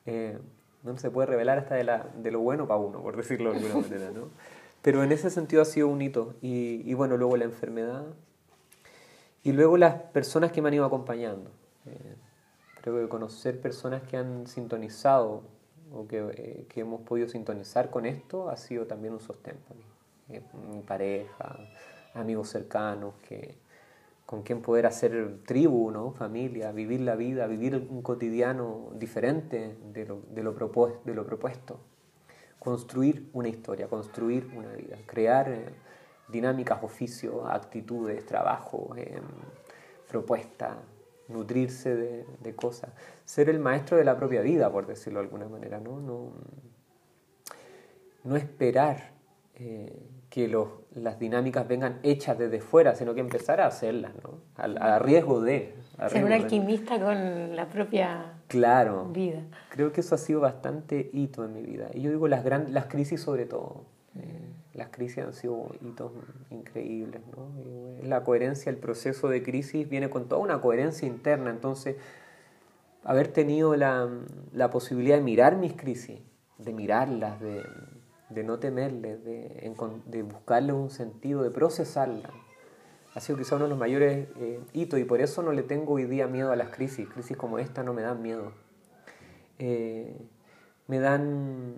[0.04, 0.36] eh,
[0.92, 3.58] no se puede revelar hasta de, la, de lo bueno para uno, por decirlo de
[3.58, 4.28] alguna manera, ¿no?
[4.82, 6.34] Pero en ese sentido ha sido un hito.
[6.40, 8.04] Y, y bueno, luego la enfermedad.
[9.42, 11.50] Y luego las personas que me han ido acompañando.
[11.86, 12.14] Eh,
[12.80, 15.42] creo que conocer personas que han sintonizado
[15.92, 19.74] o que, eh, que, hemos podido sintonizar con esto ha sido también un sostén para
[19.74, 19.84] mí.
[20.28, 21.58] Eh, mi pareja,
[22.14, 23.56] amigos cercanos que,
[24.26, 26.10] con quien poder hacer tribu, ¿no?
[26.10, 31.78] familia, vivir la vida, vivir un cotidiano diferente de lo, de lo, propuesto,
[32.58, 35.68] construir una historia, construir una vida, crear eh,
[36.28, 39.20] dinámicas, oficios, actitudes, trabajo, eh,
[40.08, 40.76] propuestas,
[41.28, 42.90] nutrirse de, de, cosas,
[43.24, 46.32] ser el maestro de la propia vida, por decirlo de alguna manera, no, no,
[48.24, 49.12] no esperar.
[49.54, 49.92] Eh,
[50.36, 54.34] que los, las dinámicas vengan hechas desde fuera, sino que empezar a hacerlas, ¿no?
[54.58, 55.72] a, riesgo de...
[56.10, 59.44] Ser un alquimista con la propia claro, vida.
[59.70, 61.88] Creo que eso ha sido bastante hito en mi vida.
[61.94, 63.86] Y yo digo las, gran, las crisis sobre todo.
[64.14, 66.12] Eh, las crisis han sido hitos
[66.50, 67.22] increíbles.
[67.34, 67.48] ¿no?
[68.06, 71.48] la coherencia, el proceso de crisis viene con toda una coherencia interna.
[71.48, 71.96] Entonces,
[73.04, 74.06] haber tenido la,
[74.52, 76.20] la posibilidad de mirar mis crisis,
[76.58, 77.62] de mirarlas, de
[78.28, 79.72] de no temerle, de,
[80.06, 82.30] de, buscarle un sentido, de procesarla,
[83.14, 85.94] ha sido quizá uno de los mayores eh, hitos y por eso no le tengo
[85.94, 87.08] hoy día miedo a las crisis.
[87.08, 88.52] Crisis como esta no me dan miedo.
[89.58, 90.14] Eh,
[90.86, 91.76] me dan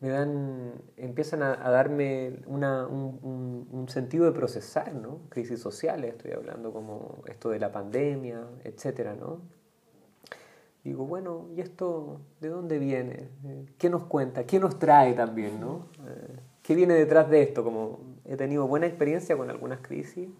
[0.00, 5.22] me dan, empiezan a, darme una, un, un, sentido de procesar, ¿no?
[5.28, 9.40] Crisis sociales, estoy hablando como esto de la pandemia, etcétera, ¿no?
[10.88, 13.28] Digo, bueno, ¿y esto de dónde viene?
[13.76, 14.46] ¿Qué nos cuenta?
[14.46, 15.88] ¿Qué nos trae también, no?
[16.06, 17.62] Eh, ¿Qué viene detrás de esto?
[17.62, 20.30] Como he tenido buena experiencia con algunas crisis,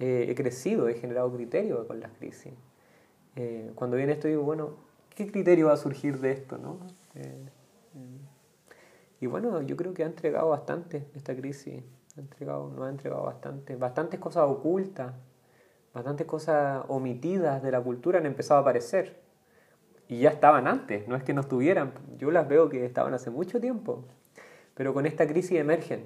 [0.00, 2.54] eh, he crecido, he generado criterio con las crisis.
[3.36, 4.70] Eh, cuando viene esto digo, bueno,
[5.14, 6.78] ¿qué criterio va a surgir de esto, no?
[9.20, 11.82] Y bueno, yo creo que ha entregado bastante esta crisis,
[12.16, 15.12] ha entregado, nos ha entregado bastante, bastantes cosas ocultas,
[15.92, 19.21] bastantes cosas omitidas de la cultura han empezado a aparecer.
[20.12, 23.30] Y ya estaban antes, no es que no estuvieran, yo las veo que estaban hace
[23.30, 24.04] mucho tiempo.
[24.74, 26.04] Pero con esta crisis emergen.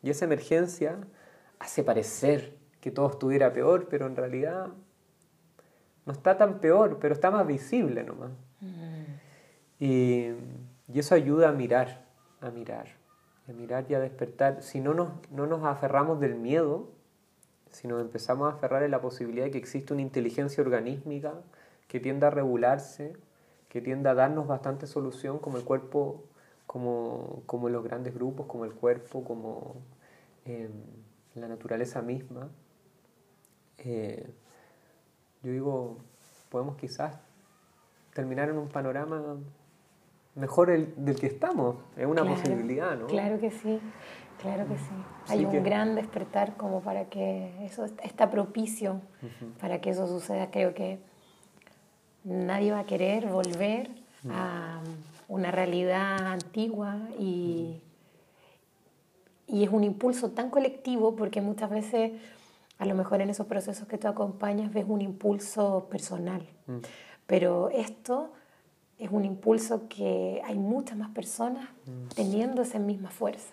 [0.00, 0.98] Y esa emergencia
[1.58, 4.68] hace parecer que todo estuviera peor, pero en realidad
[6.06, 8.30] no está tan peor, pero está más visible nomás.
[8.60, 9.02] Mm.
[9.80, 10.28] Y,
[10.92, 12.04] y eso ayuda a mirar,
[12.40, 12.90] a mirar,
[13.48, 14.62] a mirar y a despertar.
[14.62, 16.92] Si no nos, no nos aferramos del miedo,
[17.70, 21.34] si nos empezamos a aferrar en la posibilidad de que existe una inteligencia organísmica
[21.88, 23.16] que tienda a regularse,
[23.72, 26.24] que tienda a darnos bastante solución como el cuerpo,
[26.66, 29.76] como, como los grandes grupos, como el cuerpo, como
[30.44, 30.70] em,
[31.34, 32.50] la naturaleza misma.
[33.78, 34.30] Eh,
[35.42, 35.96] yo digo,
[36.50, 37.18] podemos quizás
[38.12, 39.38] terminar en un panorama
[40.34, 41.76] mejor el, del que estamos.
[41.96, 43.06] Es una posibilidad, ¿no?
[43.06, 43.80] Claro que sí,
[44.42, 44.94] claro que sí.
[45.28, 49.00] Hay un gran despertar como para que eso está propicio
[49.62, 50.50] para que eso suceda.
[50.50, 51.00] Creo que
[52.24, 53.90] nadie va a querer volver
[54.30, 54.80] a
[55.28, 57.80] una realidad antigua y,
[59.48, 62.12] y es un impulso tan colectivo porque muchas veces
[62.78, 66.46] a lo mejor en esos procesos que tú acompañas ves un impulso personal.
[67.26, 68.32] Pero esto
[68.98, 72.08] es un impulso que hay muchas más personas mm.
[72.14, 73.52] teniendo esa misma fuerza.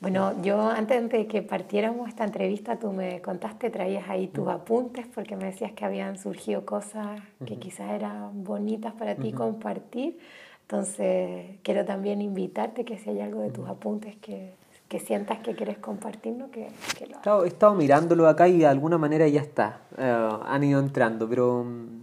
[0.00, 5.06] Bueno, yo antes de que partiéramos esta entrevista, tú me contaste, traías ahí tus apuntes
[5.14, 10.18] porque me decías que habían surgido cosas que quizás eran bonitas para ti compartir.
[10.62, 14.54] Entonces, quiero también invitarte que si hay algo de tus apuntes que,
[14.88, 17.44] que sientas que quieres compartirnos, que, que lo hagas.
[17.44, 21.62] He estado mirándolo acá y de alguna manera ya está, eh, han ido entrando, pero
[21.62, 22.02] mm,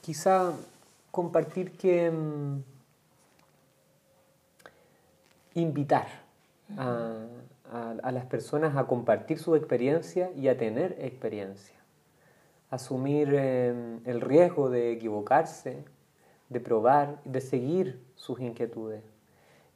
[0.00, 0.54] quizá
[1.10, 2.62] compartir que mm,
[5.56, 6.25] invitar
[6.76, 11.76] a, las personas a compartir su experiencia y a tener experiencia.
[12.70, 15.84] Asumir em, el riesgo de equivocarse,
[16.48, 19.02] de probar, de seguir sus inquietudes,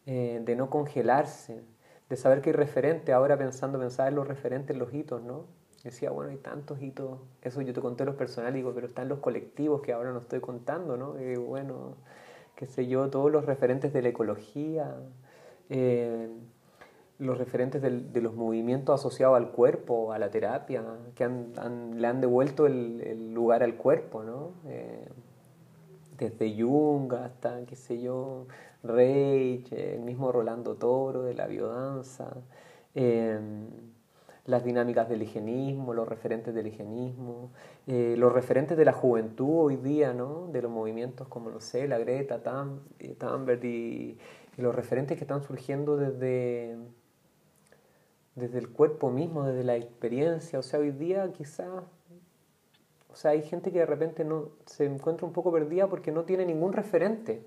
[0.06, 1.62] eh, de no congelarse,
[2.08, 5.44] de saber que hay referente, ahora pensando, pensar en los referentes, los hitos, ¿no?
[5.84, 9.20] decía, bueno, hay tantos hitos, eso yo te conté los personales, digo, pero están los
[9.20, 11.20] colectivos que ahora no estoy contando, ¿no?
[11.20, 11.96] Y bueno,
[12.54, 14.94] qué sé yo, todos los referentes de la ecología,
[15.70, 16.28] eh,
[17.20, 20.82] los referentes de los movimientos asociados al cuerpo, a la terapia,
[21.14, 24.52] que le han devuelto el, lugar al cuerpo, ¿no?
[24.66, 25.08] Eh,
[26.18, 28.46] desde Jung hasta, qué sé yo,
[28.82, 32.36] Reich, el mismo Rolando Toro de la biodanza.
[32.94, 33.38] Eh,
[34.50, 37.50] las dinámicas del higienismo, los referentes del higienismo,
[37.86, 40.48] eh, los referentes de la juventud hoy día, ¿no?
[40.48, 42.40] de los movimientos como, no sé, la Greta
[42.98, 44.18] eh, Thunberg y,
[44.56, 46.76] los referentes que están surgiendo desde,
[48.40, 50.58] desde el cuerpo mismo, desde la experiencia.
[50.58, 51.68] O sea, hoy día quizás,
[53.08, 56.24] o sea, hay gente que de repente no, se encuentra un poco perdida porque no
[56.24, 57.44] tiene ningún referente.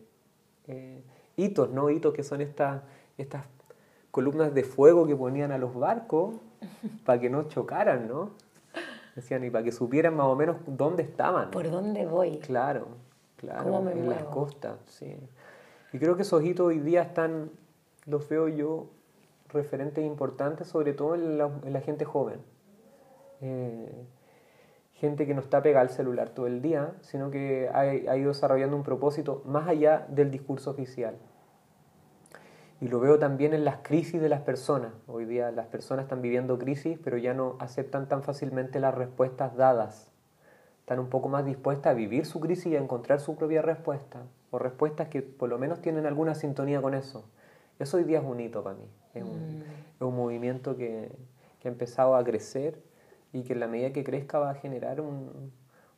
[0.68, 1.04] Eh,
[1.36, 1.90] hitos, ¿no?
[1.90, 2.84] Hitos que son estas,
[3.18, 3.46] estas
[4.12, 6.36] columnas de fuego que ponían a los barcos
[7.06, 8.32] para que no chocaran, ¿no?
[9.16, 11.52] Decían, y para que supieran más o menos dónde estaban.
[11.52, 12.40] ¿Por dónde voy?
[12.40, 12.88] Claro,
[13.38, 15.16] claro, en las costas, sí.
[15.92, 17.52] Y creo que esos hitos hoy día están,
[18.08, 18.88] los veo yo,
[19.54, 22.40] referentes importantes, sobre todo en la, gente joven.
[23.42, 24.06] Eh,
[24.94, 28.30] gente que no está pegada al celular todo el día, sino que ha, ha ido
[28.30, 31.16] desarrollando un propósito más allá del discurso oficial.
[32.84, 34.92] Y lo veo también en las crisis de las personas.
[35.08, 39.56] Hoy día las personas están viviendo crisis, pero ya no aceptan tan fácilmente las respuestas
[39.56, 40.12] dadas.
[40.82, 44.24] Están un poco más dispuestas a vivir su crisis y a encontrar su propia respuesta.
[44.52, 47.24] O respuestas que por lo menos tienen alguna sintonía con eso.
[47.80, 48.88] Eso hoy día es un hito para mí.
[49.14, 49.60] Es un,
[50.00, 50.06] mm.
[50.06, 51.12] un movimiento que,
[51.60, 52.80] que, ha empezado a crecer
[53.32, 55.52] y que en la medida que crezca va a generar un,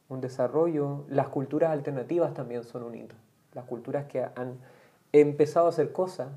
[0.10, 1.06] un desarrollo.
[1.10, 3.16] Las culturas alternativas también son un hito.
[3.54, 4.58] Las culturas que han
[5.12, 6.30] empezado a hacer cosas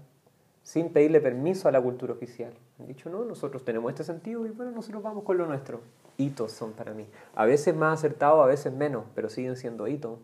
[0.62, 2.52] sin pedirle permiso a la cultura oficial.
[2.78, 5.80] Han dicho, no, nosotros tenemos este sentido y bueno, nosotros vamos con lo nuestro.
[6.18, 7.06] Hitos son para mí.
[7.34, 10.18] A veces más acertados, a veces menos, pero siguen siendo hitos.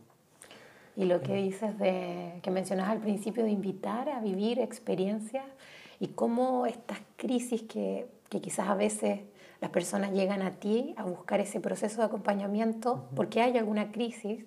[0.96, 5.44] Y lo que dices de, que mencionas al principio de invitar a vivir experiencias
[5.98, 9.20] y cómo estas crisis que, que quizás a veces
[9.60, 14.44] las personas llegan a ti a buscar ese proceso de acompañamiento porque hay alguna crisis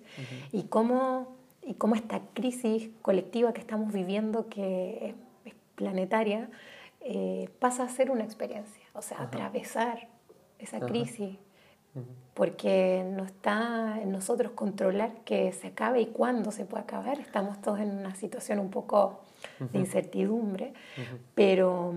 [0.52, 6.48] y, cómo, y cómo esta crisis colectiva que estamos viviendo, que es, planetaria,
[7.00, 10.08] eh, pasa a ser una experiencia, o sea, atravesar
[10.58, 11.36] esa crisis,
[12.34, 17.60] porque no está en nosotros controlar que se acabe y cuándo se puede acabar, estamos
[17.60, 19.20] todos en una situación un poco
[19.72, 20.72] de incertidumbre,
[21.34, 21.92] pero,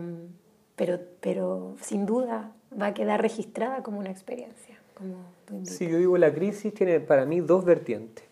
[0.76, 4.78] pero, pero sin duda va a quedar registrada como una experiencia.
[4.96, 5.18] Como
[5.64, 8.26] sí, yo digo, la crisis tiene para mí dos vertientes.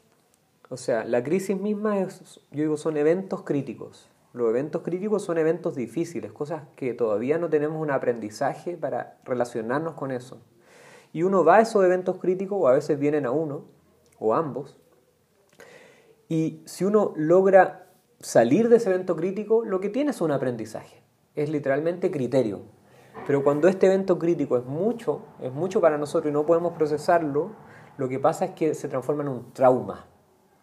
[0.69, 4.07] O sea, la crisis misma, es, yo digo, son eventos críticos.
[4.33, 9.95] Los eventos críticos son eventos difíciles, cosas que todavía no tenemos un aprendizaje para relacionarnos
[9.95, 10.39] con eso.
[11.11, 13.65] Y uno va a esos eventos críticos, o a veces vienen a uno,
[14.19, 14.79] o ambos,
[16.29, 17.87] y si uno logra
[18.19, 21.01] salir de ese evento crítico, lo que tiene es un aprendizaje.
[21.35, 22.61] Es literalmente criterio.
[23.25, 27.51] Pero cuando este evento crítico es mucho, es mucho para nosotros y no podemos procesarlo,
[27.97, 30.05] lo que pasa es que se transforma en un trauma,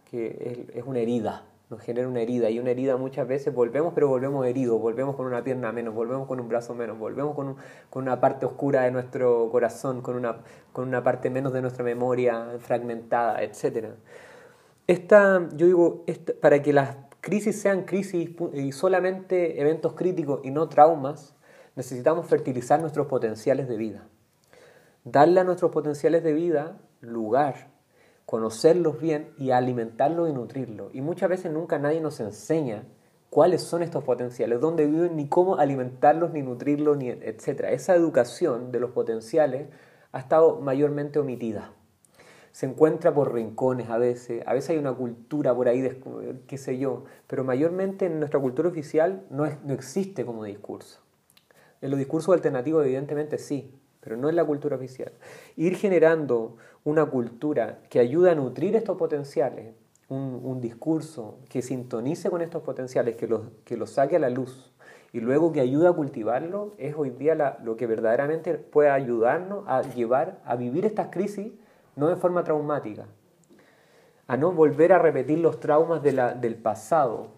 [0.09, 2.51] que es una herida, nos genera una herida.
[2.51, 6.29] Y una herida muchas veces volvemos, pero volvemos heridos, volvemos con una pierna menos, volvemos
[6.29, 7.57] con un brazo menos, volvemos con,
[7.91, 10.39] con una parte oscura de nuestro corazón, con una,
[10.73, 13.95] con una parte menos de nuestra memoria fragmentada, etc.
[14.87, 16.05] Esta, yo digo,
[16.41, 21.35] para que las crisis sean crisis y solamente eventos críticos y no traumas,
[21.75, 24.09] necesitamos fertilizar nuestros potenciales de vida.
[25.03, 27.76] Darle a nuestros potenciales de vida lugar,
[28.27, 30.93] conocerlos bien y alimentarlos y nutrirlos.
[30.95, 32.85] Y muchas veces nunca nadie nos enseña
[33.31, 37.67] cuáles son estos potenciales, dónde viven, ni cómo alimentarlos, ni nutrirlos, ni etc.
[37.71, 39.69] Esa educación de los potenciales
[40.11, 41.73] ha estado mayormente omitida.
[42.51, 46.01] Se encuentra por rincones a veces, a veces hay una cultura por ahí,
[46.47, 51.01] qué sé yo, pero mayormente en nuestra cultura oficial no, no existe como discurso.
[51.83, 55.11] En los discursos alternativos evidentemente sí, pero no en la cultura oficial.
[55.57, 59.75] Ir generando una cultura que ayude a nutrir estos potenciales,
[60.09, 64.73] un, discurso que sintonice con estos potenciales, que los, que los saque a la luz
[65.13, 69.83] y luego que ayude a cultivarlo, es hoy día lo que verdaderamente puede ayudarnos a
[69.83, 71.51] llevar a vivir estas crisis
[71.97, 73.07] no de forma traumática,
[74.29, 77.33] a no volver a repetir los traumas del pasado,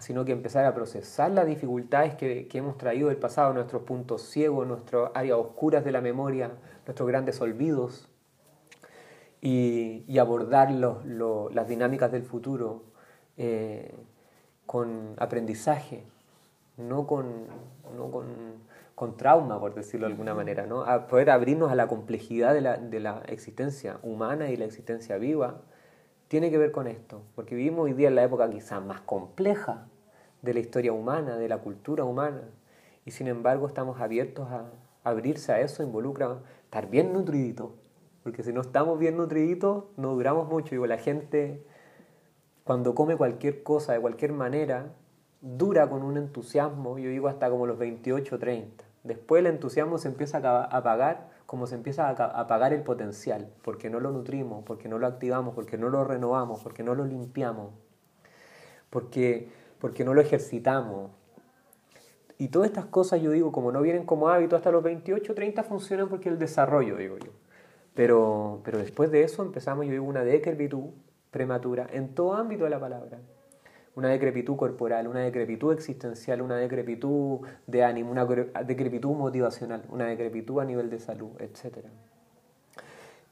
[0.00, 4.66] sino que empezar a procesar las dificultades que, hemos traído del pasado, nuestros puntos ciegos,
[4.66, 6.50] nuestras áreas oscuras de la memoria,
[6.86, 8.08] nuestros grandes olvidos,
[9.42, 12.82] y, abordar las dinámicas del futuro
[13.38, 13.94] eh,
[14.66, 16.04] con aprendizaje,
[16.76, 17.46] no con,
[18.94, 20.82] con, trauma, por decirlo de alguna manera, ¿no?
[20.82, 25.16] a poder abrirnos a la complejidad de la, de la existencia humana y la existencia
[25.16, 25.62] viva
[26.30, 29.88] tiene que ver con esto, porque vivimos hoy día en la época quizás más compleja
[30.42, 32.42] de la historia humana, de la cultura humana,
[33.04, 34.70] y sin embargo estamos abiertos a
[35.02, 37.72] abrirse a eso, involucra estar bien nutriditos,
[38.22, 40.70] porque si no estamos bien nutriditos no duramos mucho.
[40.70, 41.66] Digo, la gente
[42.62, 44.92] cuando come cualquier cosa de cualquier manera,
[45.40, 48.84] dura con un entusiasmo, yo digo hasta como los 28 o 30.
[49.02, 53.90] Después el entusiasmo se empieza a apagar como se empieza a apagar el potencial, porque
[53.90, 57.72] no lo nutrimos, porque no lo activamos, porque no lo renovamos, porque no lo limpiamos,
[58.88, 59.48] porque,
[59.80, 61.10] porque no lo ejercitamos.
[62.38, 65.64] Y todas estas cosas, yo digo, como no vienen como hábito hasta los 28, 30
[65.64, 67.32] funcionan porque el desarrollo, digo yo.
[67.94, 70.90] Pero, pero después de eso empezamos, yo digo, una decrepitud
[71.32, 73.18] prematura en todo ámbito de la palabra
[73.96, 80.60] una decrepitud corporal, una decrepitud existencial, una decrepitud de ánimo, una decrepitud motivacional, una decrepitud
[80.60, 81.86] a nivel de salud, etc.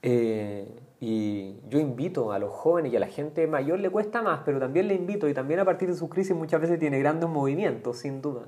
[0.03, 4.41] Eh, y yo invito a los jóvenes y a la gente mayor le cuesta más,
[4.45, 7.29] pero también le invito y también a partir de sus crisis muchas veces tiene grandes
[7.29, 8.47] movimientos, sin duda.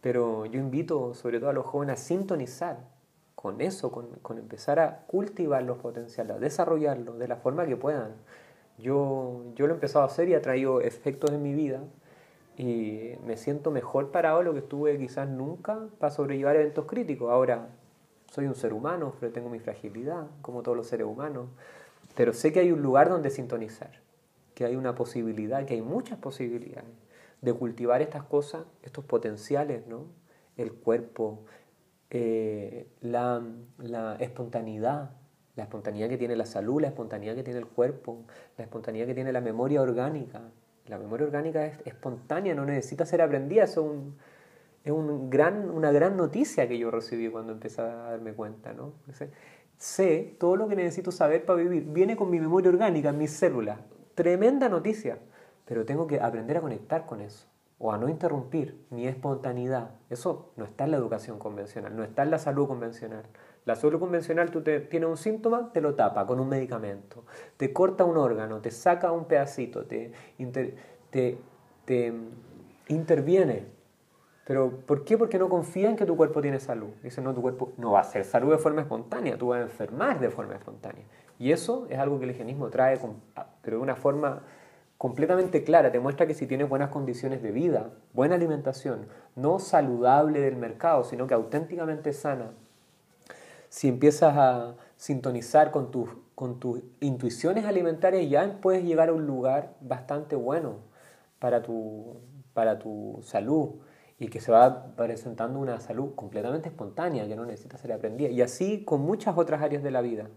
[0.00, 2.78] Pero yo invito sobre todo a los jóvenes a sintonizar
[3.34, 7.76] con eso, con, con empezar a cultivar los potenciales, a desarrollarlos de la forma que
[7.76, 8.12] puedan
[8.78, 11.82] yo, yo lo he empezado a hacer y ha traído efectos en mi vida
[12.56, 17.30] y me siento mejor parado de lo que estuve quizás nunca para sobrellevar eventos críticos.
[17.30, 17.68] Ahora,
[18.30, 21.48] soy un ser humano, pero tengo mi fragilidad, como todos los seres humanos,
[22.14, 24.00] pero sé que hay un lugar donde sintonizar,
[24.54, 26.90] que hay una posibilidad, que hay muchas posibilidades
[27.40, 30.06] de cultivar estas cosas, estos potenciales, ¿no?
[30.56, 31.44] El cuerpo,
[32.10, 33.42] eh, la,
[33.78, 35.10] la espontaneidad,
[35.56, 38.24] la espontaneidad que tiene la salud, la espontaneidad que tiene el cuerpo,
[38.58, 40.42] la espontaneidad que tiene la memoria orgánica.
[40.86, 43.64] La memoria orgánica es espontánea, no necesita ser aprendida.
[43.64, 43.94] Eso
[44.82, 48.72] es, un, gran, una gran noticia que yo recibí cuando empecé a darme cuenta.
[48.72, 48.92] ¿no?
[49.78, 51.84] Sé todo lo que necesito saber para vivir.
[51.84, 53.78] Viene con mi memoria orgánica, en mis células.
[54.14, 55.18] tremenda noticia,
[55.64, 57.46] pero tengo que aprender a conectar con eso
[57.78, 59.90] o a no interrumpir mi espontaneidad.
[60.10, 63.24] Eso no está en la educación convencional, no está en la salud convencional.
[63.64, 67.24] La salud convencional, tú te, tienes un síntoma, te lo tapa con un medicamento,
[67.56, 70.12] te corta un órgano, te saca un pedacito, te,
[71.10, 71.38] te,
[71.84, 72.12] te
[72.88, 73.66] interviene.
[74.46, 75.16] Pero ¿por qué?
[75.16, 76.90] Porque no confía en que tu cuerpo tiene salud.
[77.02, 79.62] Dice, no, tu cuerpo no va a ser salud de forma espontánea, tú vas a
[79.62, 81.04] enfermar de forma espontánea.
[81.38, 82.98] Y eso es algo que el higienismo trae,
[83.62, 84.42] pero de una forma
[84.98, 90.40] completamente clara, te muestra que si tienes buenas condiciones de vida, buena alimentación, no saludable
[90.40, 92.52] del mercado, sino que auténticamente sana,
[93.74, 99.26] si empiezas a sintonizar con tus, con tus intuiciones alimentarias, ya puedes llegar a un
[99.26, 100.76] lugar bastante bueno
[101.40, 102.20] para tu,
[102.52, 103.70] para tu salud
[104.16, 108.28] y que se va presentando una salud completamente espontánea, que no necesita ser aprendida.
[108.28, 110.28] Y así con muchas otras áreas de la vida.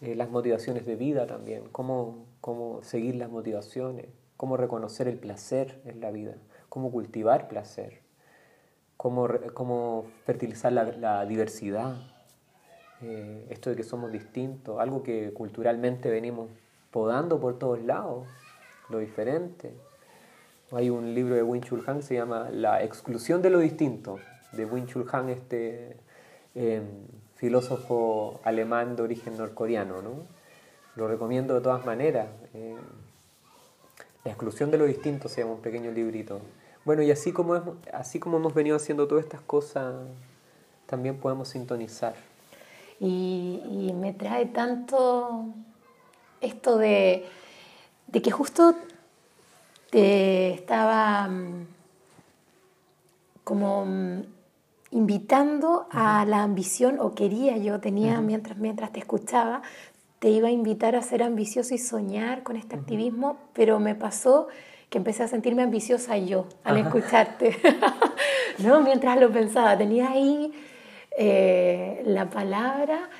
[0.00, 4.06] Eh, las motivaciones de vida también, cómo, cómo seguir las motivaciones,
[4.36, 6.36] cómo reconocer el placer en la vida,
[6.68, 8.02] cómo cultivar placer,
[8.96, 11.96] cómo, cómo fertilizar la, diversidad,
[13.02, 16.48] eh, esto de que somos distintos, algo que culturalmente venimos
[16.90, 18.26] podando por todos lados,
[18.88, 19.72] lo diferente.
[20.70, 24.18] Hay un libro de Wing Chul Han que se llama La exclusión de lo distinto,
[24.52, 25.96] de Wing Chul Han, este
[26.54, 26.82] eh,
[27.36, 30.00] filósofo alemán de origen norcoreano.
[30.00, 30.10] ¿no?
[30.96, 32.28] Lo recomiendo de todas maneras.
[32.54, 32.76] Eh,
[34.24, 36.40] la exclusión de lo distinto se llama un pequeño librito.
[36.84, 39.94] Bueno, y así como, es, así como hemos venido haciendo todas estas cosas,
[40.86, 42.14] también podemos sintonizar.
[43.04, 45.46] Y, me trae tanto
[46.40, 47.26] esto de,
[48.06, 48.76] de que justo
[49.90, 51.66] te estaba mm,
[53.42, 54.22] como mm,
[54.92, 59.62] invitando a la ambición, o quería yo, tenía mientras, mientras te escuchaba,
[60.20, 64.46] te iba a invitar a ser ambicioso y soñar con este activismo, pero me pasó
[64.90, 67.56] que empecé a sentirme ambiciosa yo al escucharte,
[68.58, 68.80] ¿no?
[68.82, 70.52] Mientras lo pensaba, tenía ahí
[71.18, 73.10] eh, la palabra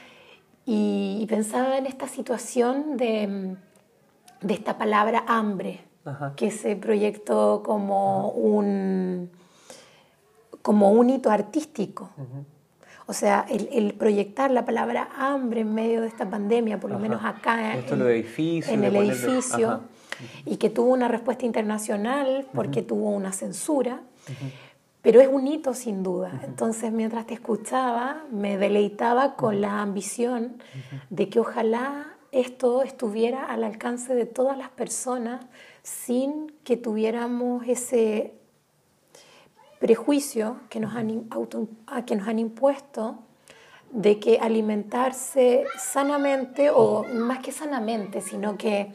[0.64, 3.56] y, pensaba en esta situación de,
[4.40, 5.80] de esta palabra hambre,
[6.36, 9.30] que se proyectó como un
[10.62, 12.10] como un hito artístico.
[13.06, 17.24] O sea, el, proyectar la palabra hambre en medio de esta pandemia, por lo menos
[17.24, 19.80] acá en, en el edificio,
[20.46, 24.02] y que tuvo una respuesta internacional porque tuvo una censura,
[25.02, 26.40] pero es un hito sin duda.
[26.44, 30.62] Entonces, mientras te escuchaba, me deleitaba con la ambición
[31.10, 35.44] de que ojalá esto estuviera al alcance de todas las personas
[35.82, 38.34] sin que tuviéramos ese
[39.80, 41.68] prejuicio que nos han, auto,
[42.06, 43.18] que nos han impuesto
[43.90, 48.94] de que alimentarse sanamente, o más que sanamente, sino que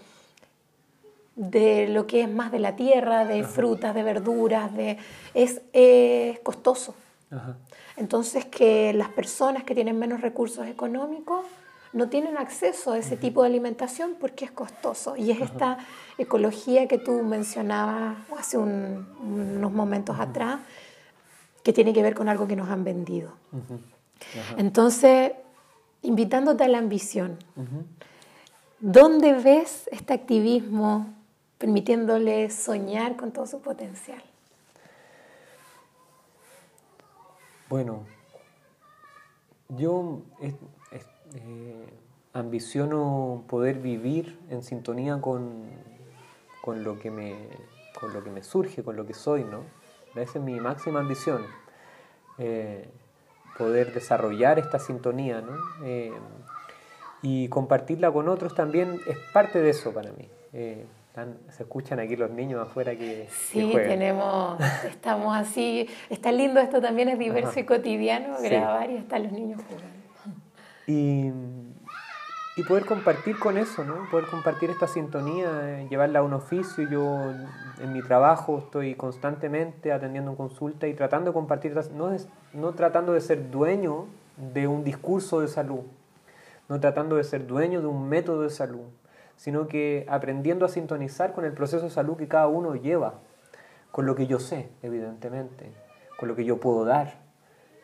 [1.37, 4.97] de lo que es más de la tierra, de frutas, de verduras, de,
[5.35, 5.61] es,
[6.41, 6.95] costoso.
[7.95, 11.45] Entonces que las personas que tienen menos recursos económicos
[11.93, 15.15] no tienen acceso a ese tipo de alimentación porque es costoso.
[15.15, 15.77] Y es esta
[16.17, 20.59] ecología que tú mencionabas hace unos momentos atrás,
[21.63, 23.33] que tiene que ver con algo que nos han vendido.
[24.57, 25.33] Entonces,
[26.01, 27.37] invitándote a la ambición,
[28.79, 31.16] ¿dónde ves este activismo
[31.57, 34.21] permitiéndole soñar con todo su potencial?
[37.69, 38.05] Bueno,
[39.69, 40.55] yo eh,
[42.33, 45.65] ambiciono poder vivir en sintonía con,
[46.61, 47.35] con, lo que me,
[47.99, 49.63] con lo que me surge, con lo que soy, ¿no?
[50.15, 51.45] Esa es mi máxima ambición,
[52.37, 52.87] eh,
[53.57, 55.57] poder desarrollar esta sintonía, ¿no?
[55.83, 56.13] Eh,
[57.21, 60.29] y compartirla con otros también es parte de eso para mí.
[61.49, 64.59] Se escuchan aquí los niños afuera que sí tenemos
[64.89, 69.61] estamos así está lindo esto también es diverso y cotidiano grabar y están los niños
[69.67, 69.97] jugando
[70.87, 71.31] y,
[72.55, 74.09] y, poder compartir con eso, ¿no?
[74.09, 76.89] Poder compartir esta sintonía, llevarla a un oficio.
[76.89, 77.33] Yo
[77.83, 82.15] en mi trabajo estoy constantemente atendiendo consulta y tratando de compartir, no,
[82.53, 84.05] no tratando de ser dueño
[84.37, 85.81] de un discurso de salud,
[86.69, 88.85] no tratando de ser dueño de un método de salud,
[89.37, 93.21] sino que aprendiendo a sintonizar con el proceso de salud que cada uno lleva,
[93.91, 95.71] con lo que yo sé, evidentemente,
[96.19, 97.25] con lo que yo puedo dar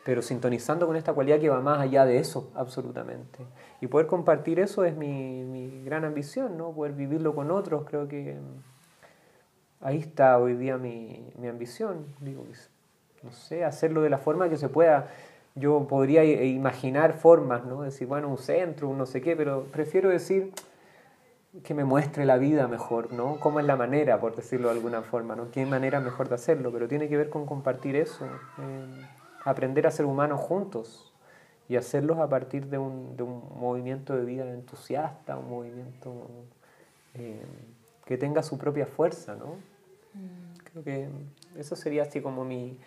[0.04, 3.40] pero sintonizando con esta cualidad que va más allá de eso, absolutamente.
[3.80, 6.72] Y poder compartir eso es mi, mi gran ambición, ¿no?
[6.74, 8.38] Poder vivirlo con otros, creo que
[9.80, 12.46] ahí está hoy día mi, mi ambición, digo,
[13.22, 15.08] no sé, hacerlo de la forma que se pueda.
[15.56, 17.84] Yo podría imaginar formas, ¿no?
[17.84, 20.52] Decir, bueno, un centro, un no sé qué, pero prefiero decir,
[21.62, 23.40] que me muestre la vida mejor, ¿no?
[23.40, 25.52] ¿Cómo es la manera, por decirlo de alguna forma, ¿no?
[25.52, 26.72] ¿Qué manera mejor de hacerlo?
[26.72, 29.06] Pero tiene que ver con compartir eso, eh,
[29.44, 31.14] aprender a ser humanos juntos
[31.70, 36.28] y hacerlos a partir de un, de un movimiento de vida entusiasta, un movimiento
[37.14, 37.46] eh,
[38.06, 39.58] que tenga su propia fuerza, ¿no?
[40.14, 40.58] Mm.
[40.72, 41.10] Creo que
[41.56, 42.80] eso sería así como mi,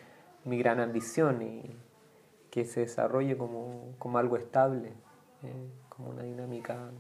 [0.45, 1.77] mi gran ambición y
[2.51, 4.89] que se desarrolle como, como algo estable,
[5.45, 6.91] eh, como una dinámica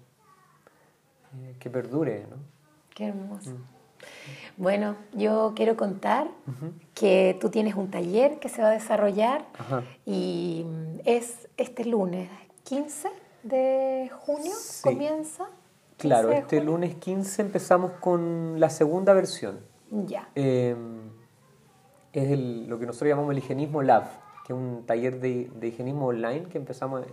[1.45, 2.27] eh, que perdure.
[2.31, 2.37] ¿no?
[2.95, 3.51] Qué hermoso.
[3.51, 3.77] Mm.
[4.57, 6.29] Bueno, yo quiero contar
[6.95, 9.47] que tú tienes un taller que se va a desarrollar
[10.05, 10.65] y
[11.05, 12.29] es este lunes
[12.65, 13.09] 15
[13.43, 15.47] de junio, comienza.
[15.99, 19.61] Claro, este lunes 15 empezamos con la segunda versión.
[19.91, 20.29] Ya.
[20.35, 21.11] Em,
[22.13, 24.05] es lo que nosotros llamamos el higienismo lab
[24.47, 27.05] que es un taller de, de higienismo online que empezamos,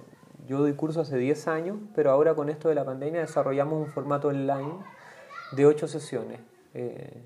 [0.48, 3.88] yo doy curso hace 10 años, pero ahora con esto de la pandemia desarrollamos un
[3.88, 4.74] formato online
[5.52, 6.40] de 8 sesiones.
[6.74, 7.22] Eh,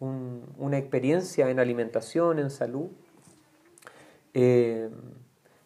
[0.00, 2.88] una experiencia en alimentación, en salud,
[4.34, 4.90] eh,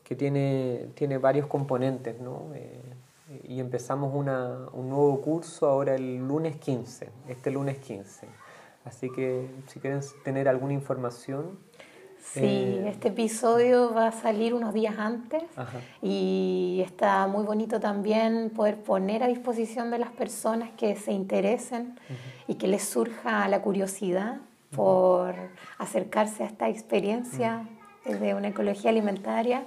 [0.04, 2.50] que tiene, tiene varios componentes, ¿no?
[2.54, 2.80] Eh,
[3.48, 8.26] y empezamos una, un nuevo curso ahora el lunes 15, este lunes 15.
[8.84, 11.58] Así que si quieren tener alguna información,
[12.20, 15.42] Sí, eh, este episodio va a salir unos días antes
[16.02, 21.98] y está muy bonito también poder poner a disposición de las personas que se interesen
[22.46, 24.38] y que les surja la curiosidad
[24.74, 25.34] por
[25.78, 27.66] acercarse a esta experiencia
[28.04, 29.64] de una ecología alimentaria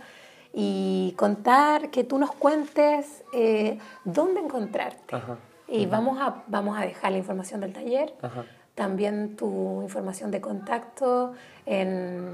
[0.53, 5.17] y contar, que tú nos cuentes eh, dónde encontrarte.
[5.67, 8.13] Y vamos a, vamos a dejar la información del taller
[8.75, 11.33] también tu información de contacto
[11.65, 12.33] en,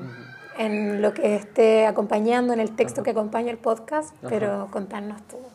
[0.57, 5.47] en, lo que esté acompañando, en el texto que acompaña el podcast, pero contarnos todo.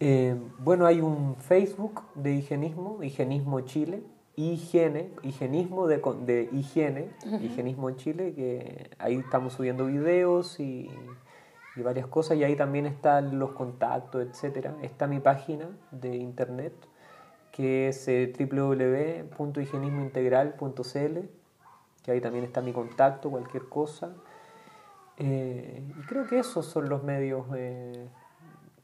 [0.00, 4.02] Eh, bueno, hay un Facebook de higienismo, Higienismo Chile,
[4.36, 7.10] higiene, higienismo de, de higiene,
[7.40, 10.90] higienismo en Chile, que ahí estamos subiendo videos y,
[11.76, 14.74] y, varias cosas, y ahí también están los contactos, etcétera.
[14.82, 16.74] Está mi página de internet,
[17.54, 21.18] que es eh, www.higienismointegral.cl,
[22.02, 24.12] que ahí también está mi contacto, cualquier cosa.
[25.18, 28.08] Eh, y creo que esos son los medios eh,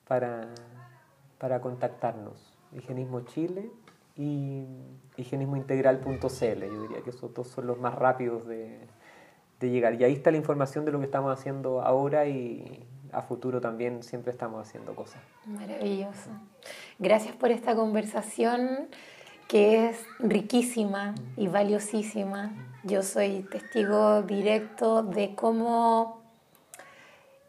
[0.07, 0.55] para,
[1.39, 2.55] para contactarnos.
[2.73, 3.73] Higienismo Chile
[4.14, 4.68] y
[5.16, 6.21] higienismointegral.cl.
[6.21, 8.79] Yo diría que esos dos son los más rápidos de,
[9.59, 10.01] de llegar.
[10.01, 14.03] Y ahí está la información de lo que estamos haciendo ahora y, a futuro también
[14.03, 15.21] siempre estamos haciendo cosas.
[15.47, 16.31] Maravilloso.
[16.99, 18.89] Gracias por esta conversación
[19.49, 22.53] que es riquísima y valiosísima.
[22.85, 26.21] Yo soy testigo directo de cómo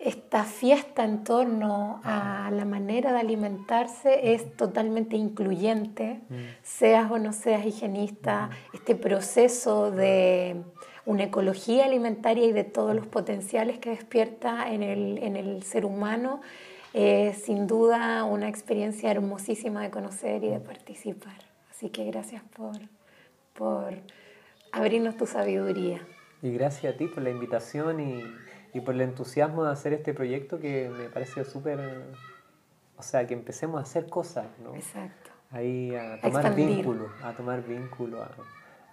[0.04, 6.36] esta fiesta en torno a la manera de alimentarse es totalmente incluyente, mm.
[6.64, 10.64] seas o no seas higienista, este proceso de
[11.06, 15.86] una ecología alimentaria y de todos los potenciales que despierta en el, en el ser
[15.86, 16.42] humano,
[16.94, 21.38] es sin duda una experiencia hermosísima de conocer y de participar.
[21.70, 22.78] Así que gracias por,
[23.54, 23.94] por
[24.72, 26.06] abrirnos tu sabiduría.
[26.42, 28.24] Y gracias a ti por la invitación y,
[28.74, 31.80] y por el entusiasmo de hacer este proyecto que me parece súper,
[32.98, 34.76] o sea, que empecemos a hacer cosas, ¿no?
[34.76, 35.32] Exacto.
[35.52, 38.30] Ahí a tomar vínculo, a tomar vínculo, a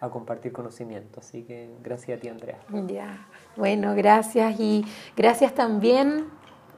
[0.00, 1.20] a compartir conocimiento.
[1.20, 2.58] Así que gracias a ti, Andrea.
[2.86, 3.26] Ya,
[3.56, 4.84] bueno, gracias y
[5.16, 6.26] gracias también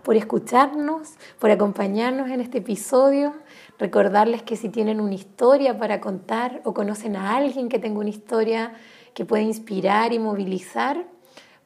[0.03, 3.35] por escucharnos, por acompañarnos en este episodio.
[3.79, 8.09] Recordarles que si tienen una historia para contar o conocen a alguien que tenga una
[8.11, 8.73] historia
[9.15, 11.07] que puede inspirar y movilizar,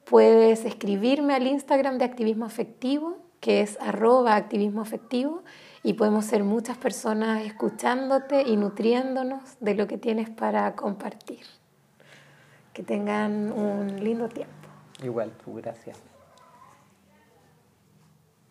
[0.05, 5.43] puedes escribirme al Instagram de Activismo Afectivo, que es arroba activismo afectivo,
[5.85, 11.45] y podemos ser muchas personas escuchándote y nutriéndonos de lo que tienes para compartir.
[12.73, 14.55] Que tengan un lindo tiempo.
[15.03, 16.14] Igual, tú, gracias.